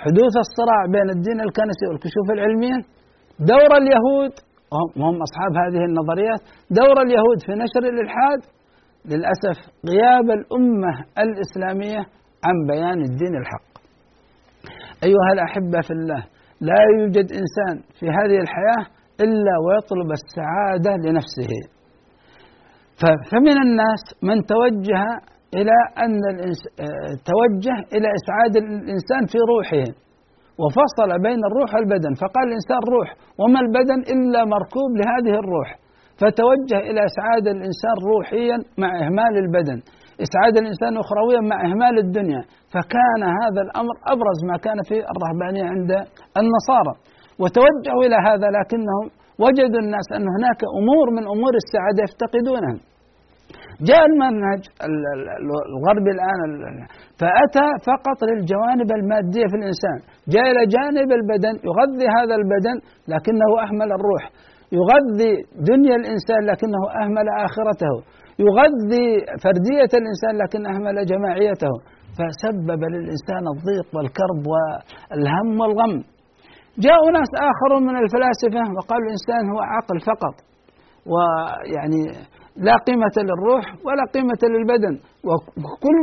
حدوث 0.03 0.34
الصراع 0.45 0.80
بين 0.95 1.09
الدين 1.17 1.39
الكنسي 1.47 1.86
والكشوف 1.89 2.27
العلمية 2.36 2.77
دور 3.39 3.71
اليهود 3.82 4.34
وهم 4.99 5.15
أصحاب 5.27 5.53
هذه 5.63 5.82
النظريات 5.89 6.41
دور 6.80 7.01
اليهود 7.05 7.39
في 7.45 7.51
نشر 7.63 7.84
الإلحاد 7.93 8.39
للأسف 9.05 9.57
غياب 9.89 10.27
الأمة 10.39 10.93
الإسلامية 11.23 12.01
عن 12.45 12.55
بيان 12.71 12.99
الدين 13.09 13.34
الحق. 13.41 13.69
أيها 15.03 15.32
الأحبة 15.34 15.82
في 15.88 15.91
الله 15.93 16.21
لا 16.61 16.80
يوجد 16.97 17.27
إنسان 17.41 17.75
في 17.99 18.05
هذه 18.05 18.38
الحياة 18.45 18.84
إلا 19.25 19.53
ويطلب 19.65 20.09
السعادة 20.19 20.91
لنفسه. 21.09 21.78
فمن 23.02 23.58
الناس 23.66 24.04
من 24.24 24.38
توجه 24.54 25.04
إلى 25.60 25.78
أن 26.04 26.12
توجه 27.32 27.78
إلى 27.95 28.08
إسعاد 28.20 28.54
الإنسان 28.64 29.24
في 29.32 29.38
روحه 29.54 29.88
وفصل 30.62 31.10
بين 31.28 31.39
الروح 31.50 31.70
والبدن. 31.76 32.14
فقال 32.22 32.45
الإنسان 32.52 32.82
روح 32.95 33.08
وما 33.39 33.60
البدن 33.66 34.00
إلا 34.14 34.41
مركوب 34.56 34.89
لهذه 35.00 35.34
الروح. 35.43 35.70
فتوجه 36.22 36.80
إلى 36.89 37.02
إسعاد 37.12 37.45
الإنسان 37.56 37.95
روحيا 38.12 38.58
مع 38.84 38.89
إهمال 39.04 39.34
البدن 39.43 39.80
إسعاد 40.26 40.56
الإنسان 40.62 40.93
أخرويا 41.04 41.41
مع 41.52 41.58
إهمال 41.68 41.95
الدنيا. 42.06 42.41
فكان 42.74 43.22
هذا 43.41 43.62
الأمر 43.68 43.95
أبرز 44.14 44.39
ما 44.50 44.58
كان 44.66 44.80
في 44.89 44.97
الرهبانية 45.12 45.66
عند 45.74 45.91
النصارى. 46.41 46.93
وتوجهوا 47.41 48.04
إلى 48.08 48.18
هذا 48.30 48.47
لكنهم 48.58 49.06
وجدوا 49.43 49.82
الناس 49.86 50.08
أن 50.18 50.26
هناك 50.36 50.62
أمور 50.80 51.06
من 51.18 51.24
أمور 51.34 51.54
السعادة 51.62 52.00
يفتقدونها. 52.08 52.88
جاء 53.89 54.01
المنهج 54.12 54.62
الغربي 55.74 56.12
الآن 56.18 56.39
فأتى 57.20 57.68
فقط 57.89 58.20
للجوانب 58.30 58.89
المادية 58.99 59.45
في 59.51 59.55
الإنسان. 59.62 59.97
جاء 60.34 60.45
إلى 60.51 60.64
جانب 60.76 61.10
البدن 61.20 61.55
يغذي 61.70 62.07
هذا 62.18 62.36
البدن 62.41 62.78
لكنه 63.14 63.49
أهمل 63.66 63.89
الروح. 63.97 64.24
يغذي 64.78 65.32
دنيا 65.72 65.95
الإنسان 66.01 66.41
لكنه 66.51 66.82
أهمل 67.01 67.28
آخرته. 67.45 67.95
يغذي 68.45 69.07
فردية 69.43 69.91
الإنسان 70.01 70.34
لكن 70.41 70.62
أهمل 70.74 70.97
جماعيته. 71.12 71.74
فسبب 72.18 72.82
للإنسان 72.93 73.43
الضيق 73.53 73.88
والكرب 73.95 74.41
والهم 74.51 75.60
والغم. 75.62 75.95
جاء 76.86 77.01
ناس 77.18 77.32
آخرون 77.51 77.84
من 77.89 77.95
الفلاسفة 78.03 78.64
وقالوا 78.76 79.05
الإنسان 79.07 79.43
هو 79.53 79.60
عقل 79.74 79.97
فقط. 80.12 80.36
ويعني 81.12 82.03
لا 82.68 82.76
قيمة 82.88 83.16
للروح 83.28 83.66
ولا 83.86 84.03
قيمة 84.16 84.41
للبدن. 84.53 84.93
وكل 85.28 85.99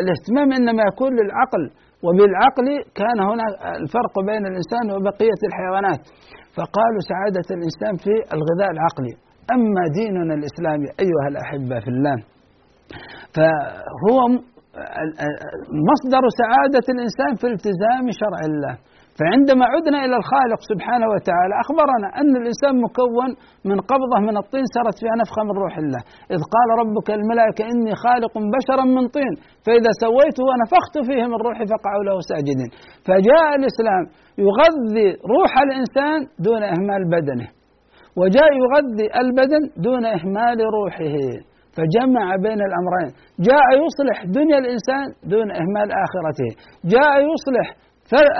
الاهتمام 0.00 0.48
إنما 0.58 0.82
يكون 0.90 1.12
للعقل. 1.18 1.62
وبالعقل 2.04 2.68
كان 3.00 3.18
هنا 3.30 3.46
الفرق 3.80 4.14
بين 4.28 4.42
الإنسان 4.50 4.84
وبقية 4.94 5.40
الحيوانات. 5.48 6.02
فقالوا 6.56 7.02
سعادة 7.10 7.48
الإنسان 7.56 7.94
في 8.04 8.14
الغذاء 8.36 8.70
العقلي. 8.76 9.14
أما 9.56 9.82
ديننا 9.98 10.34
الإسلامي 10.38 10.88
أيها 11.04 11.26
الأحبة 11.32 11.76
في 11.84 11.90
الله 11.94 12.16
فهو 13.36 14.18
مصدر 15.90 16.22
سعادة 16.40 16.86
الإنسان 16.94 17.32
في 17.40 17.46
التزام 17.54 18.04
شرع 18.20 18.40
الله. 18.50 18.74
فعندما 19.18 19.64
عدنا 19.74 19.98
إلى 20.04 20.16
الخالق 20.20 20.60
سبحانه 20.72 21.06
وتعالى 21.14 21.54
أخبرنا 21.64 22.08
أن 22.20 22.32
الإنسان 22.40 22.74
مكون 22.86 23.30
من 23.70 23.78
قبضة 23.90 24.18
من 24.28 24.36
الطين 24.42 24.64
سرت 24.74 24.96
فيها 25.00 25.16
نفخة 25.22 25.42
من 25.48 25.54
روح 25.64 25.74
الله. 25.84 26.02
إذ 26.34 26.40
قال 26.54 26.68
ربك 26.82 27.08
الملائكة 27.18 27.62
إني 27.72 27.92
خالق 28.04 28.32
بشرا 28.54 28.84
من 28.96 29.04
طين 29.16 29.34
فإذا 29.64 29.90
سويته 30.04 30.42
ونفخت 30.48 30.94
فيه 31.06 31.22
من 31.32 31.38
روحي 31.46 31.64
فقعوا 31.72 32.04
له 32.08 32.16
ساجدين. 32.30 32.70
فجاء 33.06 33.48
الإسلام 33.60 34.04
يغذي 34.46 35.08
روح 35.34 35.52
الإنسان 35.66 36.18
دون 36.46 36.62
إهمال 36.74 37.02
بدنه 37.14 37.48
وجاء 38.20 38.50
يغذي 38.62 39.06
البدن 39.22 39.62
دون 39.86 40.04
إهمال 40.16 40.58
روحه 40.78 41.16
فجمع 41.76 42.26
بين 42.46 42.60
الأمرين. 42.68 43.10
جاء 43.48 43.66
يصلح 43.84 44.18
دنيا 44.38 44.58
الإنسان 44.64 45.06
دون 45.32 45.48
إهمال 45.60 45.88
آخرته. 46.04 46.50
جاء 46.94 47.12
يصلح 47.32 47.66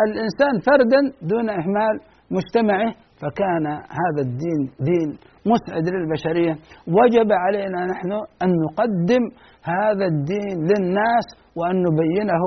الإنسان 0.07 0.55
فردا 0.67 1.01
دون 1.31 1.49
إهمال 1.51 1.95
مجتمعه 2.31 2.91
فكان 3.23 3.67
هذا 4.01 4.21
الدين 4.29 4.61
دين 4.89 5.09
مسعد 5.53 5.85
للبشرية. 5.95 6.55
وجب 6.99 7.33
علينا 7.33 7.81
نحن 7.93 8.13
أن 8.45 8.51
نقدم 8.65 9.25
هذا 9.63 10.05
الدين 10.13 10.57
للناس 10.71 11.27
وأن 11.57 11.77
نبينه 11.87 12.43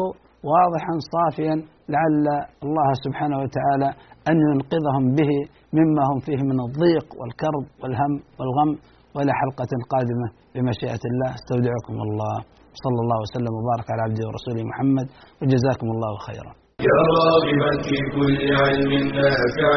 واضحا 0.52 0.94
صافيا 1.14 1.56
لعل 1.94 2.26
الله 2.66 2.90
سبحانه 3.06 3.38
وتعالى 3.44 3.90
أن 4.30 4.36
ينقذهم 4.50 5.06
به 5.20 5.32
مما 5.78 6.04
هم 6.10 6.20
فيه 6.20 6.40
من 6.52 6.58
الضيق 6.68 7.08
والكرب 7.20 7.66
والهم 7.82 8.14
والغم. 8.40 8.72
وإلى 9.16 9.32
حلقة 9.42 9.72
قادمة 9.94 10.28
بمشيئة 10.54 11.04
الله. 11.12 11.30
استودعكم 11.40 11.96
الله. 12.08 12.36
صلى 12.84 13.00
الله 13.04 13.18
وسلم 13.26 13.54
وبارك 13.60 13.88
على 13.94 14.02
عبده 14.08 14.24
ورسوله 14.28 14.64
محمد. 14.72 15.08
وجزاكم 15.42 15.88
الله 15.96 16.14
خيرا. 16.28 16.67
يا 16.86 16.98
راغبا 17.18 17.72
في 17.86 17.98
كل 18.16 18.40
علم 18.62 18.92
نافع. 19.18 19.74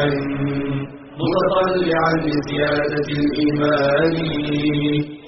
متطلعا 1.21 2.11
لزيادة 2.25 3.07
الإيمان. 3.21 4.15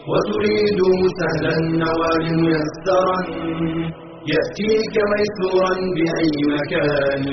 وتريد 0.09 0.79
سهلا 1.19 1.53
النوال 1.57 2.25
ميسرا. 2.41 3.17
يأتيك 4.33 4.95
ميسورا 5.11 5.73
بأي 5.95 6.35
مكان. 6.53 7.25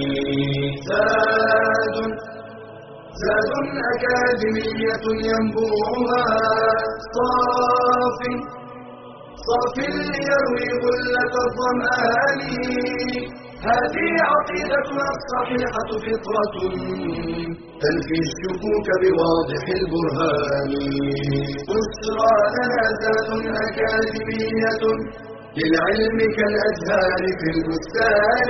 زاد 0.88 1.96
زاد 3.22 3.52
أكاديمية 3.92 5.04
ينبوعها. 5.28 6.24
صاف 7.14 8.20
صاف 9.46 9.76
ليروي 9.78 10.68
غلة 10.82 11.34
الظمآن. 11.46 12.40
هذه 13.68 14.10
عقيدتنا 14.32 15.06
الصحيحة 15.16 15.90
فطرة. 16.04 16.54
تنفي 17.82 18.16
الشكوك 18.26 18.88
بواضح 19.02 19.64
البرهان. 19.78 20.72
بشرى 21.68 22.34
لنا 22.56 22.84
ذات 23.02 23.28
أكاديمية 23.64 24.82
للعلم 25.58 26.18
كالأزهار 26.36 27.22
في 27.40 27.48
البستان. 27.56 28.48